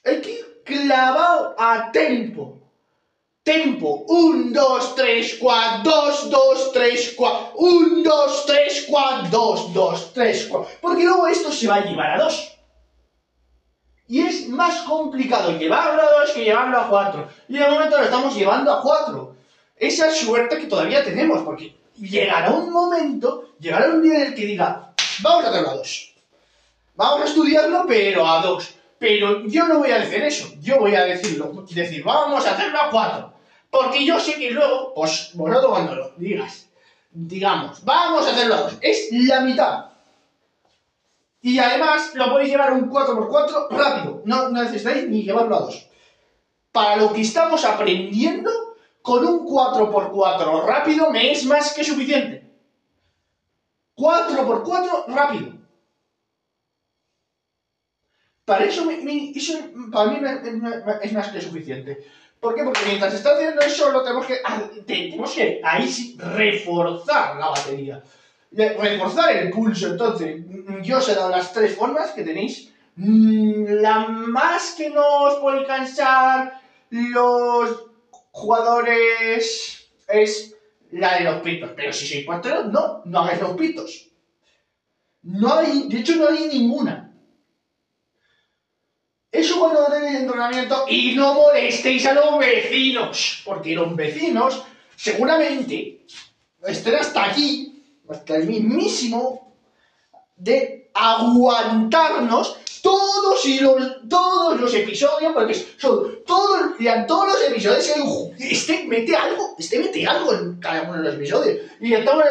[0.03, 2.59] Hay que ir clavado a tempo.
[3.41, 4.03] Tempo.
[4.05, 7.51] 1, 2, 3, 4, 2, 2, 3, 4.
[7.55, 10.77] 1, 2, 3, 4, 2, 2, 3, 4.
[10.81, 12.56] Porque luego esto se va a llevar a 2.
[14.07, 17.27] Y es más complicado llevarlo a 2 que llevarlo a 4.
[17.49, 19.35] Y de momento lo estamos llevando a 4.
[19.75, 24.45] Esa suerte que todavía tenemos, porque llegará un momento, llegará un día en el que
[24.45, 26.13] diga, vamos a hacerlo a 2.
[26.95, 28.75] Vamos a estudiarlo, pero a 2.
[28.97, 32.81] Pero yo no voy a decir eso, yo voy a decirlo, decir, vamos a hacerlo
[32.81, 33.33] a 4.
[33.69, 36.69] Porque yo sé que luego, pues vosotros cuando lo digas,
[37.11, 39.85] digamos, vamos a hacerlo a 2, es la mitad.
[41.47, 45.89] Y además lo podéis llevar un 4x4 rápido, no, necesitáis ni llevarlo a 2.
[46.73, 48.51] Para lo que estamos aprendiendo,
[49.01, 52.51] con un 4x4 rápido me es más que suficiente.
[53.95, 55.53] 4x4 rápido.
[58.43, 58.83] Para eso,
[59.89, 60.19] para mí
[61.01, 62.05] es más que suficiente.
[62.41, 62.63] ¿Por qué?
[62.65, 68.03] Porque mientras está haciendo eso, lo tenemos que, ah, tenemos que ahí reforzar la batería.
[68.51, 69.87] Reforzar el pulso.
[69.87, 70.41] Entonces,
[70.83, 72.71] yo os he dado las tres formas que tenéis.
[72.95, 77.85] Mm, la más que no os puede cansar los
[78.31, 80.55] jugadores es
[80.91, 81.71] la de los pitos.
[81.75, 84.07] Pero si sois porteros, no, no hagáis los pitos.
[85.23, 87.07] No hay, de hecho, no hay ninguna.
[89.31, 94.63] Eso cuando tenéis entrenamiento y no molestéis a los vecinos, porque los vecinos
[94.95, 96.05] seguramente
[96.65, 97.66] estén hasta aquí,
[98.09, 99.53] hasta el mismísimo,
[100.35, 106.71] de aguantarnos todos y los, todos los episodios, porque son todos,
[107.07, 111.59] todos los episodios este mete algo, este mete algo en cada uno de los episodios.
[111.81, 112.23] Y estamos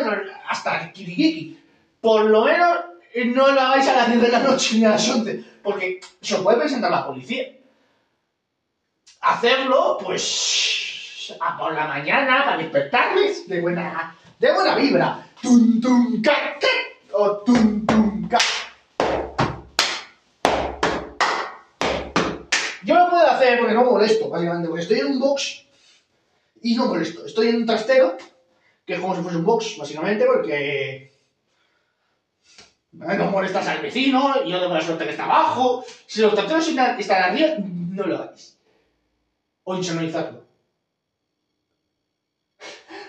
[0.49, 1.59] hasta el.
[2.01, 2.79] Por lo menos
[3.27, 6.37] no lo hagáis a las 10 de la noche ni a las 11, porque se
[6.37, 7.53] puede presentar la policía.
[9.21, 15.26] Hacerlo, pues, a por la mañana, para despertarles de buena, de buena vibra.
[15.43, 16.59] Tum, tum, ca,
[17.13, 18.39] o tum, tum, ca.
[22.83, 25.63] Yo lo puedo hacer porque no molesto, básicamente, porque estoy en un box
[26.63, 27.27] y no molesto.
[27.27, 28.17] Estoy en un trastero,
[28.87, 31.13] que es como si fuese un box, básicamente, porque
[32.93, 35.85] no molestas al vecino, yo tengo la suerte que está abajo.
[36.07, 38.57] Si los trasteros están arriba, no lo hagáis.
[39.65, 40.47] O insonorizadlo.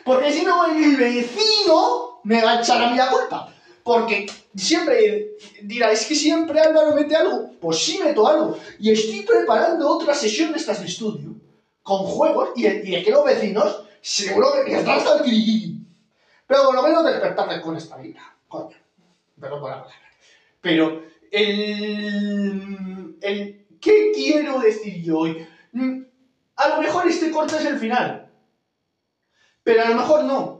[0.03, 3.53] Porque si no, el vecino me va a echar a mí la culpa.
[3.83, 7.51] Porque siempre dirá, es que siempre Álvaro mete algo.
[7.61, 8.59] Pues sí meto algo.
[8.79, 11.35] Y estoy preparando otra sesión de estas de estudio.
[11.81, 12.49] Con juegos.
[12.57, 15.77] Y, y es que los vecinos, seguro que están hasta el
[16.45, 18.19] Pero por lo menos despertarles con esta vida.
[18.49, 18.75] Coño.
[19.39, 19.87] Perdón por la.
[20.59, 25.47] Pero, el, el, ¿qué quiero decir yo hoy?
[25.71, 26.01] Mm,
[26.57, 28.29] a lo mejor este corte es el final.
[29.63, 30.56] Pero a lo mejor no.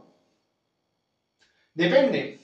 [1.78, 2.40] Depende.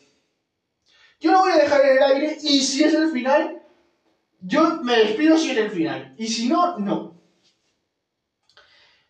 [1.20, 3.64] Yo lo voy a dejar en el aire y si es el final,
[4.40, 6.14] yo me despido si es el final.
[6.20, 7.20] Y si no, no.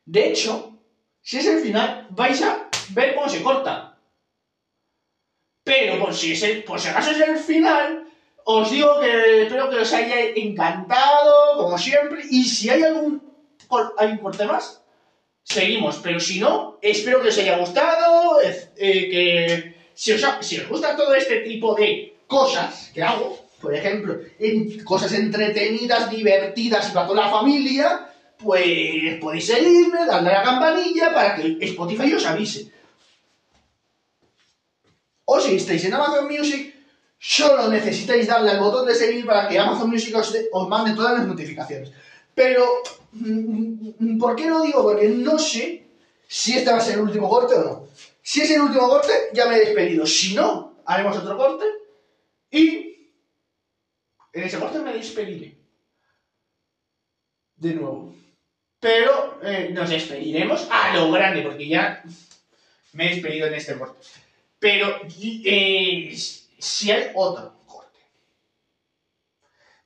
[0.06, 0.80] De hecho,
[1.22, 4.00] si es el final, vais a ver cómo se corta.
[5.66, 8.08] Pero por si, es el, por si acaso es el final,
[8.46, 12.24] os digo que espero que os haya encantado, como siempre.
[12.30, 13.22] Y si hay algún
[13.70, 14.86] un corte más,
[15.44, 15.98] seguimos.
[15.98, 20.96] Pero si no, espero que os haya gustado, eh, que si os, si os gusta
[20.96, 24.20] todo este tipo de cosas que hago, por ejemplo,
[24.84, 31.36] cosas entretenidas, divertidas para toda la familia, pues podéis seguirme, darle a la campanilla para
[31.36, 32.72] que Spotify os avise.
[35.26, 36.76] O si estáis en Amazon Music,
[37.18, 41.26] solo necesitáis darle al botón de seguir para que Amazon Music os, mande todas las
[41.26, 41.92] notificaciones.
[42.36, 42.66] Pero,
[43.14, 44.84] mm, ¿por qué lo digo?
[44.84, 45.88] Porque no sé
[46.28, 47.88] si este va a ser el último corte o no.
[48.24, 50.06] Si es el último corte, ya me he despedido.
[50.08, 51.66] Si no, haremos otro corte
[52.50, 53.12] y
[54.32, 55.58] en ese corte me despediré.
[57.58, 58.16] De nuevo.
[58.80, 62.02] Pero eh, nos despediremos a lo grande, porque ya
[62.94, 64.00] me he despedido en este corte.
[64.58, 68.00] Pero eh, si hay otro corte.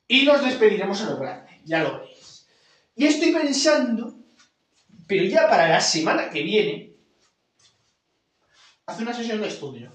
[0.08, 2.48] Y nos despediremos a lo grande, ya lo veréis.
[2.96, 4.16] Y estoy pensando,
[5.08, 6.87] pero ya para la semana que viene,
[8.88, 9.92] hacer una sesión de estudio.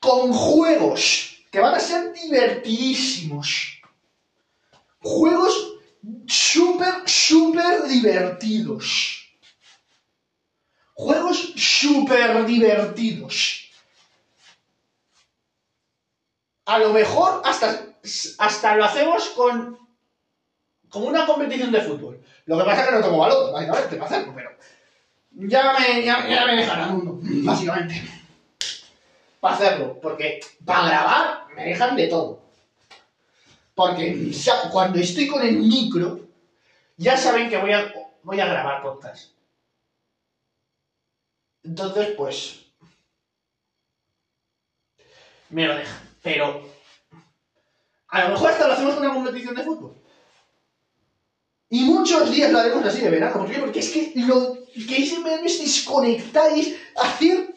[0.00, 3.80] Con juegos que van a ser divertidísimos.
[5.00, 5.74] Juegos
[6.26, 9.24] súper, súper divertidos
[10.94, 13.68] Juegos súper divertidos.
[16.66, 17.80] A lo mejor hasta,
[18.38, 19.78] hasta lo hacemos con
[20.88, 22.24] como una competición de fútbol.
[22.46, 24.56] Lo que pasa es que no tengo balón, básicamente, para hacerlo, pero
[25.34, 28.02] ya me, ya, ya me dejarán uno, básicamente.
[29.40, 32.42] Para hacerlo, porque para grabar me dejan de todo.
[33.74, 34.32] Porque
[34.70, 36.20] cuando estoy con el micro,
[36.96, 39.32] ya saben que voy a, voy a grabar podcast.
[41.64, 42.60] Entonces, pues.
[45.50, 46.08] Me lo dejan.
[46.22, 46.62] Pero.
[48.08, 50.03] A lo mejor hasta lo hacemos con una competición de fútbol.
[51.74, 53.38] Y muchos días lo haremos así de verano.
[53.38, 53.58] ¿Por qué?
[53.58, 57.52] Porque es que lo que es en verano es desconectáis, hacer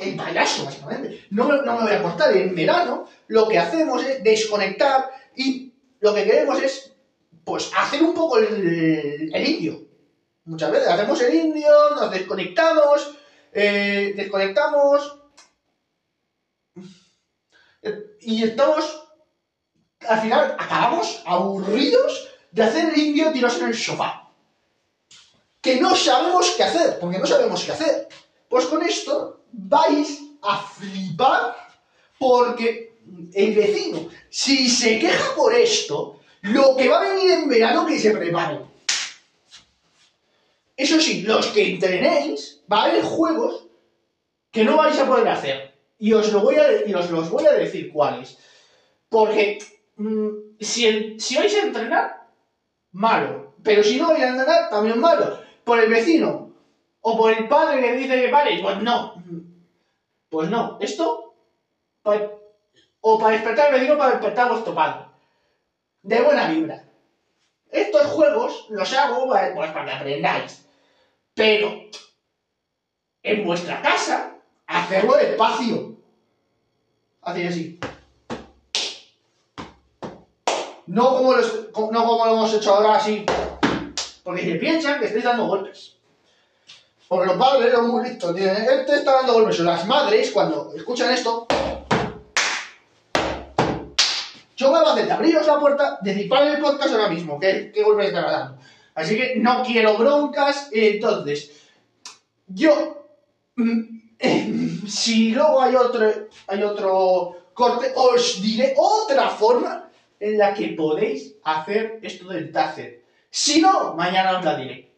[0.00, 1.26] el payaso, básicamente.
[1.30, 2.36] No, no, me voy a cortar.
[2.36, 6.92] En verano lo que hacemos es desconectar y lo que queremos es,
[7.42, 9.88] pues, hacer un poco el, indio.
[10.44, 13.16] Muchas veces hacemos el indio, nos desconectamos,
[13.52, 15.18] eh, desconectamos
[18.20, 19.08] y estamos,
[20.08, 24.30] al final acabamos aburridos de hacer el indio tirados en el sofá.
[25.60, 28.08] Que no sabemos qué hacer, porque no sabemos qué hacer.
[28.48, 31.56] Pues con esto vais a flipar
[32.16, 32.94] porque
[33.32, 37.98] el vecino, si se queja por esto, lo que va a venir en verano que
[37.98, 38.60] se prepare.
[40.76, 43.66] Eso sí, los que entrenéis, va a haber juegos
[44.52, 45.74] que no vais a poder hacer.
[45.98, 48.38] Y os, lo voy a, y os los voy a decir cuáles.
[49.08, 49.58] Porque
[49.96, 50.28] mm,
[50.60, 52.23] si, si vais a entrenar,
[52.94, 53.54] malo.
[53.62, 55.38] Pero si no vais a entrenar, también malo.
[55.64, 56.54] Por el vecino
[57.00, 59.14] o por el padre que dice que vale, pues no.
[60.30, 60.78] Pues no.
[60.80, 61.34] Esto,
[63.00, 65.06] o para despertar al vecino, para despertar a vuestro padre.
[66.02, 66.84] De buena vibra.
[67.70, 70.66] Estos juegos los hago pues, para que aprendáis.
[71.34, 71.72] Pero,
[73.22, 74.36] en vuestra casa,
[74.66, 75.96] hacerlo despacio.
[77.22, 77.80] Así así.
[80.94, 81.34] No como,
[81.90, 83.26] no como lo hemos hecho ahora así.
[84.22, 85.96] Porque se piensan que estáis dando golpes.
[87.08, 88.36] Porque los padres son muy listos.
[88.38, 89.58] Él te está dando golpes.
[89.58, 91.48] Las madres, cuando escuchan esto,
[94.56, 98.06] yo voy a hacer abriros la puerta, decir, el podcast ahora mismo, ¿qué, qué golpes
[98.06, 98.58] está dando?
[98.94, 100.68] Así que no quiero broncas.
[100.70, 101.50] entonces,
[102.46, 103.08] yo,
[103.56, 106.08] mm, si luego hay otro,
[106.46, 109.83] hay otro corte, os diré otra forma
[110.20, 113.04] en la que podéis hacer esto del taser.
[113.30, 114.92] Si no, mañana os la diré.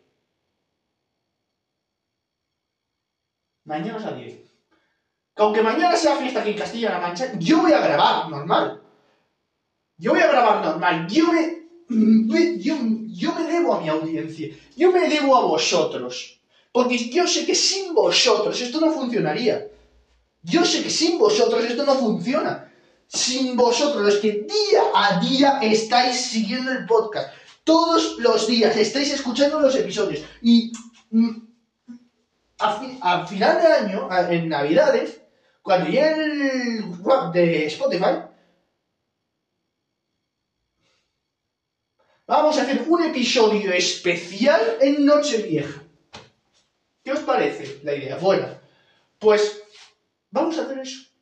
[3.64, 4.44] Mañana os la diré.
[5.34, 8.82] Que aunque mañana sea fiesta aquí en Castilla-La Mancha, yo voy a grabar normal.
[9.98, 11.06] Yo voy a grabar normal.
[11.08, 12.76] Yo me, yo,
[13.08, 14.54] yo me debo a mi audiencia.
[14.76, 16.40] Yo me debo a vosotros.
[16.72, 19.68] Porque yo sé que sin vosotros esto no funcionaría.
[20.42, 22.65] Yo sé que sin vosotros esto no funciona.
[23.08, 27.32] Sin vosotros, los que día a día estáis siguiendo el podcast.
[27.64, 30.24] Todos los días estáis escuchando los episodios.
[30.42, 30.72] Y
[31.10, 31.46] mm,
[32.58, 35.20] a, final de año, en Navidades,
[35.62, 38.22] cuando llegue el rap de Spotify,
[42.26, 45.82] vamos a hacer un episodio especial en Nochevieja.
[47.04, 48.16] ¿Qué os parece la idea?
[48.16, 48.48] Bueno,
[49.18, 49.62] pues
[50.30, 51.15] vamos a hacer eso.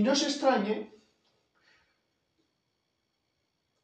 [0.00, 0.90] Y no se extrañe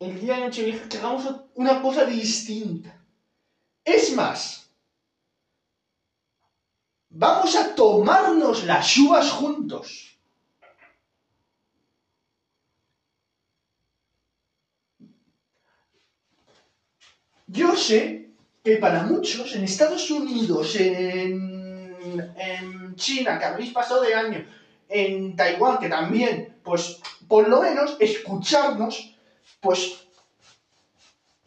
[0.00, 3.04] el día de Nochevieja que hagamos una cosa distinta.
[3.84, 4.72] Es más,
[7.10, 10.18] vamos a tomarnos las uvas juntos.
[17.46, 18.30] Yo sé
[18.64, 21.94] que para muchos en Estados Unidos, en,
[22.38, 24.46] en China, que habéis pasado de año,
[24.88, 26.98] en Taiwán, que también, pues,
[27.28, 29.14] por lo menos, escucharnos,
[29.60, 30.06] pues,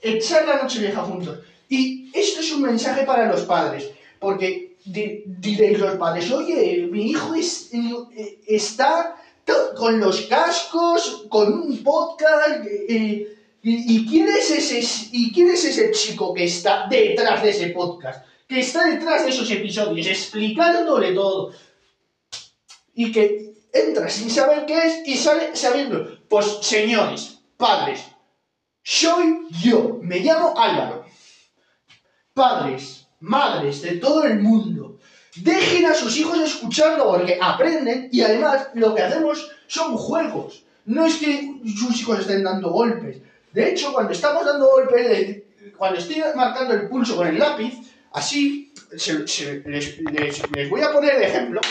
[0.01, 1.39] echar la noche vieja juntos.
[1.67, 3.89] Y esto es un mensaje para los padres,
[4.19, 9.15] porque diréis los padres, oye, mi hijo es, eh, está
[9.75, 15.91] con los cascos, con un podcast, eh, y, quién es ese, ¿y quién es ese
[15.91, 18.25] chico que está detrás de ese podcast?
[18.47, 21.51] Que está detrás de esos episodios, explicándole todo
[22.99, 26.19] y que entra sin saber qué es y sale sabiendo.
[26.27, 28.01] Pues señores, padres,
[28.84, 31.05] soy yo, me llamo Álvaro.
[32.34, 34.99] Padres, madres de todo el mundo,
[35.38, 40.65] dejen a sus hijos escucharlo porque aprenden y además lo que hacemos son juegos.
[40.84, 43.21] No es que sus hijos estén dando golpes.
[43.53, 45.43] De hecho, cuando estamos dando golpes,
[45.77, 47.76] cuando estoy marcando el pulso con el lápiz,
[48.11, 51.61] así les, voy a poner de ejemplo.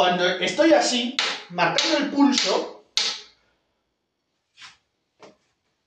[0.00, 1.14] Cuando estoy así,
[1.50, 2.84] marcando el pulso,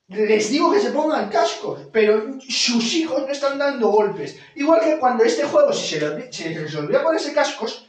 [0.08, 4.38] les digo que se pongan cascos, pero sus hijos no están dando golpes.
[4.54, 7.88] Igual que cuando este juego, si se, les olvida ponerse cascos,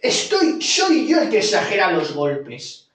[0.00, 2.88] estoy, soy yo el que exagera los golpes.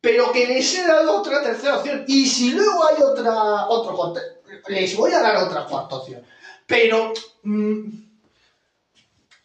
[0.00, 2.06] Pero que les he dado otra tercera opción.
[2.08, 4.14] Y si luego hay otra, otro,
[4.68, 6.24] les voy a dar otra cuarta opción.
[6.66, 7.12] Pero...
[7.42, 8.05] Mm,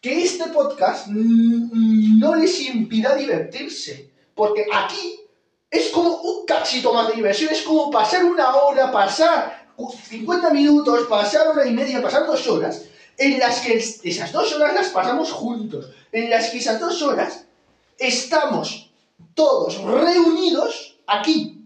[0.02, 4.10] que este podcast no les impida divertirse.
[4.34, 5.22] Porque aquí
[5.70, 11.08] es como un cachito más de diversión, es como pasar una hora, pasar 50 minutos,
[11.08, 12.86] pasar hora y media, pasar dos horas,
[13.18, 17.46] en las que esas dos horas las pasamos juntos, en las que esas dos horas
[17.98, 18.92] estamos
[19.36, 21.58] todos reunidos aquí.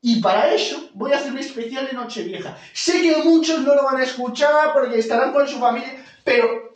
[0.00, 2.56] Y para eso voy a hacer un especial de Nochevieja.
[2.72, 6.70] Sé que muchos no lo van a escuchar porque estarán con su familia, pero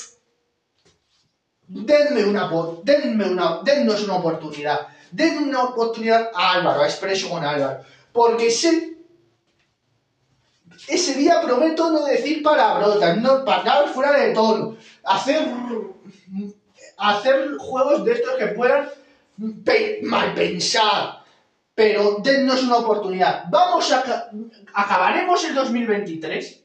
[1.71, 2.51] denme una,
[2.83, 4.89] denme una, dennos una oportunidad.
[5.11, 7.83] Denme una oportunidad a Álvaro, a Expreso con Álvaro.
[8.13, 8.97] Porque sé
[10.89, 15.49] ese día prometo no decir palabrotas, no pagar fuera de todo, hacer,
[16.97, 18.89] hacer juegos de estos que puedan
[20.03, 21.23] mal pensar,
[21.75, 23.45] pero dennos una oportunidad.
[23.51, 24.31] Vamos a
[24.73, 26.61] acabaremos el 2023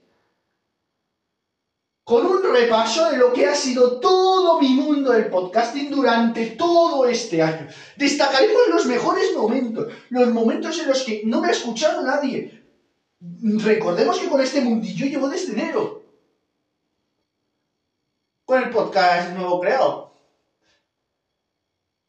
[2.05, 7.07] con un repaso de lo que ha sido todo mi mundo del podcasting durante todo
[7.07, 7.67] este año.
[7.97, 12.63] Destacaremos los mejores momentos, los momentos en los que no me ha escuchado nadie,
[13.19, 16.03] recordemos que con este mundillo llevo desde enero.
[18.45, 20.13] Con el podcast nuevo creado.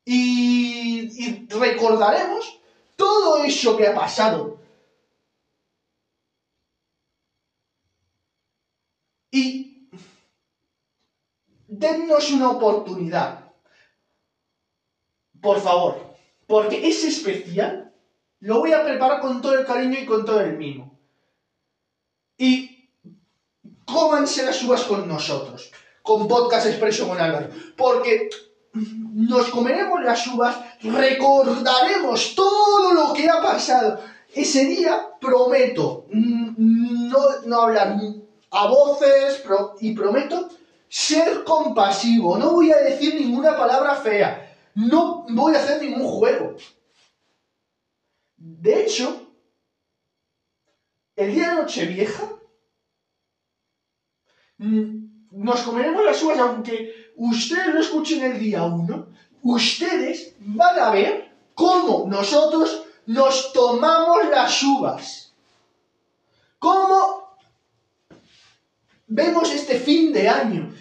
[0.04, 2.60] Y, recordaremos
[2.96, 4.60] todo eso que ha pasado.
[9.30, 9.75] Y
[11.68, 13.52] dennos una oportunidad.
[15.40, 16.06] Por favor.
[16.46, 17.92] Porque ese especial
[18.40, 20.96] lo voy a preparar con todo el cariño y con todo el mimo
[22.38, 22.90] y
[23.84, 25.70] cómanse las uvas con nosotros,
[26.02, 28.28] con Podcast Expreso con Álvaro, porque
[28.72, 34.00] nos comeremos las uvas, recordaremos todo lo que ha pasado.
[34.34, 37.96] Ese día prometo no, no hablar
[38.50, 39.42] a voces
[39.80, 40.48] y prometo
[40.88, 46.56] ser compasivo, no voy a decir ninguna palabra fea, no voy a hacer ningún juego.
[48.36, 49.32] De hecho,
[51.16, 52.30] el día de Nochevieja
[54.58, 59.08] mm, nos comeremos las uvas, aunque ustedes lo escuchen el día 1,
[59.42, 65.32] ustedes van a ver cómo nosotros nos tomamos las uvas.
[66.58, 67.15] Cómo
[69.06, 70.74] vemos este fin de año.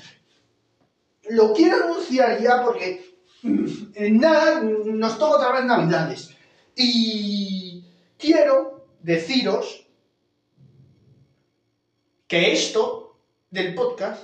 [1.30, 6.30] Lo quiero anunciar ya porque mm, nada nos toca otra vez Navidades.
[6.76, 7.84] Y
[8.18, 9.88] quiero deciros
[12.27, 13.18] que esto
[13.49, 14.23] del podcast,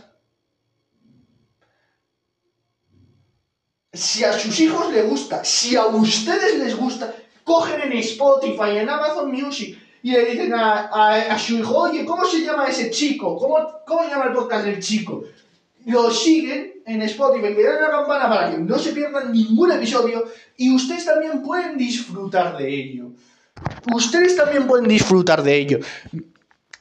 [3.94, 7.14] si a sus hijos les gusta, si a ustedes les gusta,
[7.44, 12.42] cogen en Spotify, en Amazon Music y le dicen a, su hijo, oye, ¿cómo se
[12.42, 13.38] llama ese chico?
[13.38, 15.24] ¿Cómo, ¿Cómo se llama el podcast del chico?
[15.86, 20.26] Lo siguen en Spotify, le dan la campana para que no se pierdan ningún episodio
[20.58, 23.12] y ustedes también pueden disfrutar de ello.
[23.94, 25.80] Ustedes también pueden disfrutar de ello.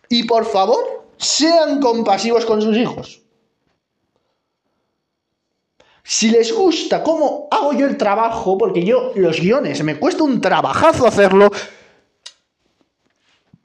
[0.09, 3.20] Y por favor, sean compasivos con sus hijos.
[6.02, 10.40] Si les gusta cómo hago yo el trabajo, porque yo los guiones me cuesta un
[10.40, 11.51] trabajazo hacerlo,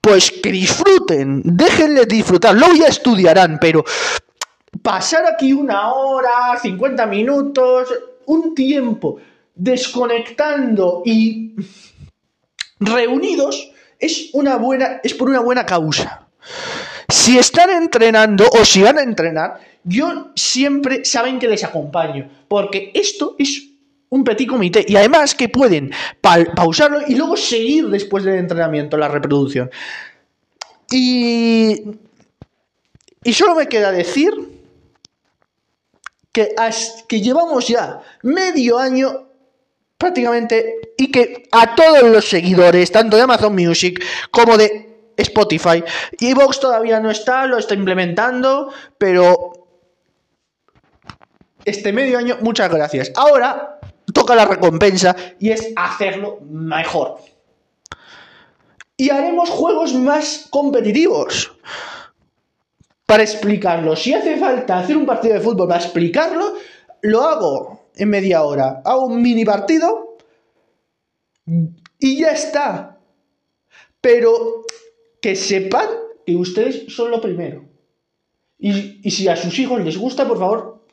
[0.06, 3.84] pues que disfruten, déjenles disfrutar, luego ya estudiarán, pero
[4.84, 7.90] pasar aquí una hora, 50 minutos,
[8.27, 9.18] un tiempo
[9.56, 11.56] desconectando y
[12.80, 16.27] reunidos es una buena es por una buena causa.
[17.10, 22.91] Si están entrenando o si van a entrenar, yo siempre saben que les acompaño, porque
[22.94, 23.75] esto es
[24.10, 25.91] un petit comité y además que pueden
[26.22, 29.69] pausarlo y luego seguir después del entrenamiento la reproducción.
[30.91, 31.82] Y,
[33.23, 34.34] y solo me queda decir
[36.32, 36.56] que,
[37.07, 39.30] que llevamos ya medio año
[39.98, 45.84] prácticamente y que a todos los seguidores, tanto de Amazon Music como de Spotify.
[46.19, 49.53] Evox todavía no está, lo está implementando, pero
[51.64, 53.11] este medio año, muchas gracias.
[53.15, 53.80] Ahora
[54.16, 57.18] toca la recompensa y es hacerlo mejor.
[58.96, 61.52] Y haremos juegos más competitivos.
[63.06, 66.54] Para explicarlo, si hace falta hacer un partido de fútbol para explicarlo,
[67.02, 68.82] lo hago en media hora.
[68.86, 70.18] Hago un mini partido
[72.00, 72.98] y ya está.
[74.00, 74.64] Pero
[75.22, 75.90] que sepan
[76.26, 77.66] que ustedes son lo primero.
[78.58, 80.86] Y, si a sus hijos les gusta, por favor,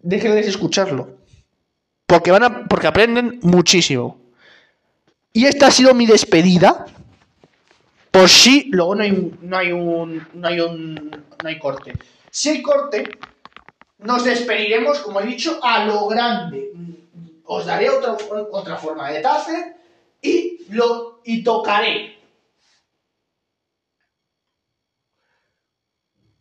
[0.00, 1.23] déjenles escucharlo.
[2.06, 4.18] Porque, van a, porque aprenden muchísimo.
[5.32, 6.86] Y esta ha sido mi despedida.
[8.10, 10.26] Por si luego no hay, no hay un.
[10.34, 10.94] No hay un.
[11.42, 11.92] No hay corte.
[12.30, 13.18] Si hay corte,
[13.98, 16.70] nos despediremos, como he dicho, a lo grande.
[17.44, 19.76] Os daré otra forma de tacer
[20.22, 22.14] y, lo, y tocaré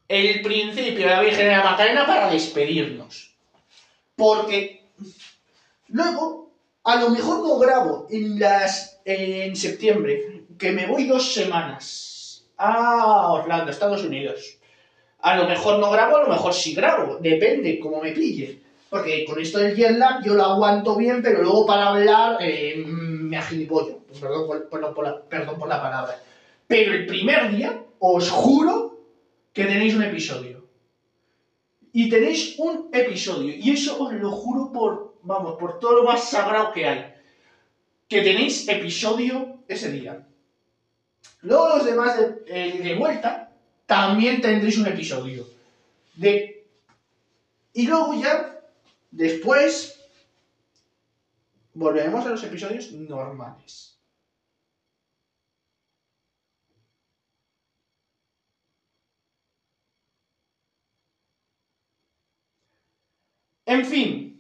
[0.08, 3.36] el principio de la Virgen de la Macarena para despedirnos.
[4.16, 4.83] Porque
[5.94, 6.52] luego,
[6.84, 13.32] a lo mejor no grabo en, las, en septiembre, que me voy dos semanas a
[13.32, 14.58] Orlando, Estados Unidos.
[15.20, 18.60] A lo mejor no grabo, a lo mejor sí grabo, depende cómo me pille.
[18.90, 23.38] Porque con esto del jet yo lo aguanto bien, pero luego para hablar eh, me
[23.38, 24.00] agilipollo.
[24.20, 26.22] Perdón por, perdón por la palabra.
[26.68, 29.00] Pero el primer día, os juro
[29.54, 30.66] que tenéis un episodio.
[31.92, 33.56] Y tenéis un episodio.
[33.56, 37.14] Y eso os lo juro por, vamos, por todo lo más sagrado que hay.
[38.08, 40.28] Que tenéis episodio ese día.
[41.42, 43.52] Luego los demás de, de vuelta
[43.86, 45.46] también tendréis un episodio.
[46.16, 46.66] De...
[47.74, 48.62] Y luego ya,
[49.12, 50.00] después,
[51.74, 53.98] volveremos a los episodios normales.
[63.66, 64.33] En fin.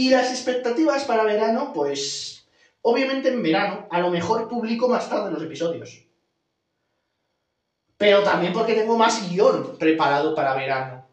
[0.00, 2.42] Y las expectativas para verano, pues
[2.80, 6.00] obviamente en verano a lo mejor publico más tarde los episodios.
[7.98, 11.04] Pero también porque tengo más guion preparado para verano.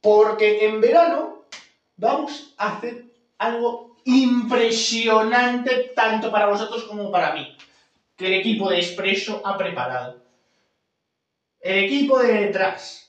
[0.00, 1.42] Porque en verano
[1.96, 3.04] vamos a hacer
[3.38, 7.52] algo impresionante tanto para vosotros como para mí.
[8.14, 10.22] Que el equipo de Expreso ha preparado.
[11.58, 13.04] El equipo de detrás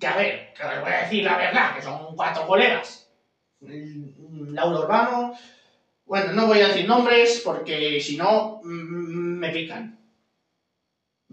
[0.00, 3.01] que a ver, que os voy a decir la verdad, que son cuatro colegas.
[3.62, 5.34] Lauro Urbano,
[6.04, 9.98] bueno, no voy a decir nombres porque si no mm, me pican.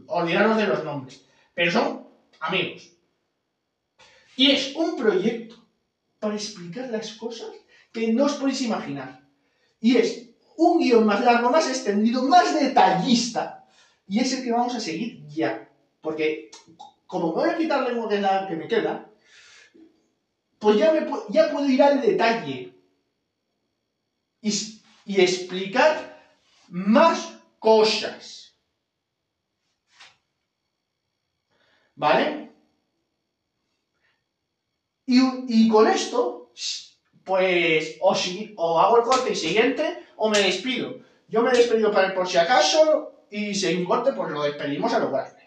[0.07, 1.25] Olvidaros de los nombres.
[1.53, 2.07] Pero son
[2.39, 2.91] amigos.
[4.35, 5.55] Y es un proyecto
[6.19, 7.49] para explicar las cosas
[7.91, 9.21] que no os podéis imaginar.
[9.81, 13.65] Y es un guion más largo, más extendido, más detallista.
[14.07, 15.69] Y es el que vamos a seguir ya.
[16.01, 16.51] Porque
[17.05, 19.08] como voy a quitar la la que me queda,
[20.59, 22.73] pues ya, me, ya puedo ir al detalle
[24.41, 26.19] y, y explicar
[26.67, 28.53] más cosas.
[31.95, 32.51] ¿Vale?
[35.05, 36.51] Y, y, con esto,
[37.23, 40.99] pues o, si, o hago el corte siguiente o me despido.
[41.27, 41.51] Yo me
[41.91, 45.11] para el por si acaso y si hay un corte, pues lo despedimos a lo
[45.11, 45.38] grande.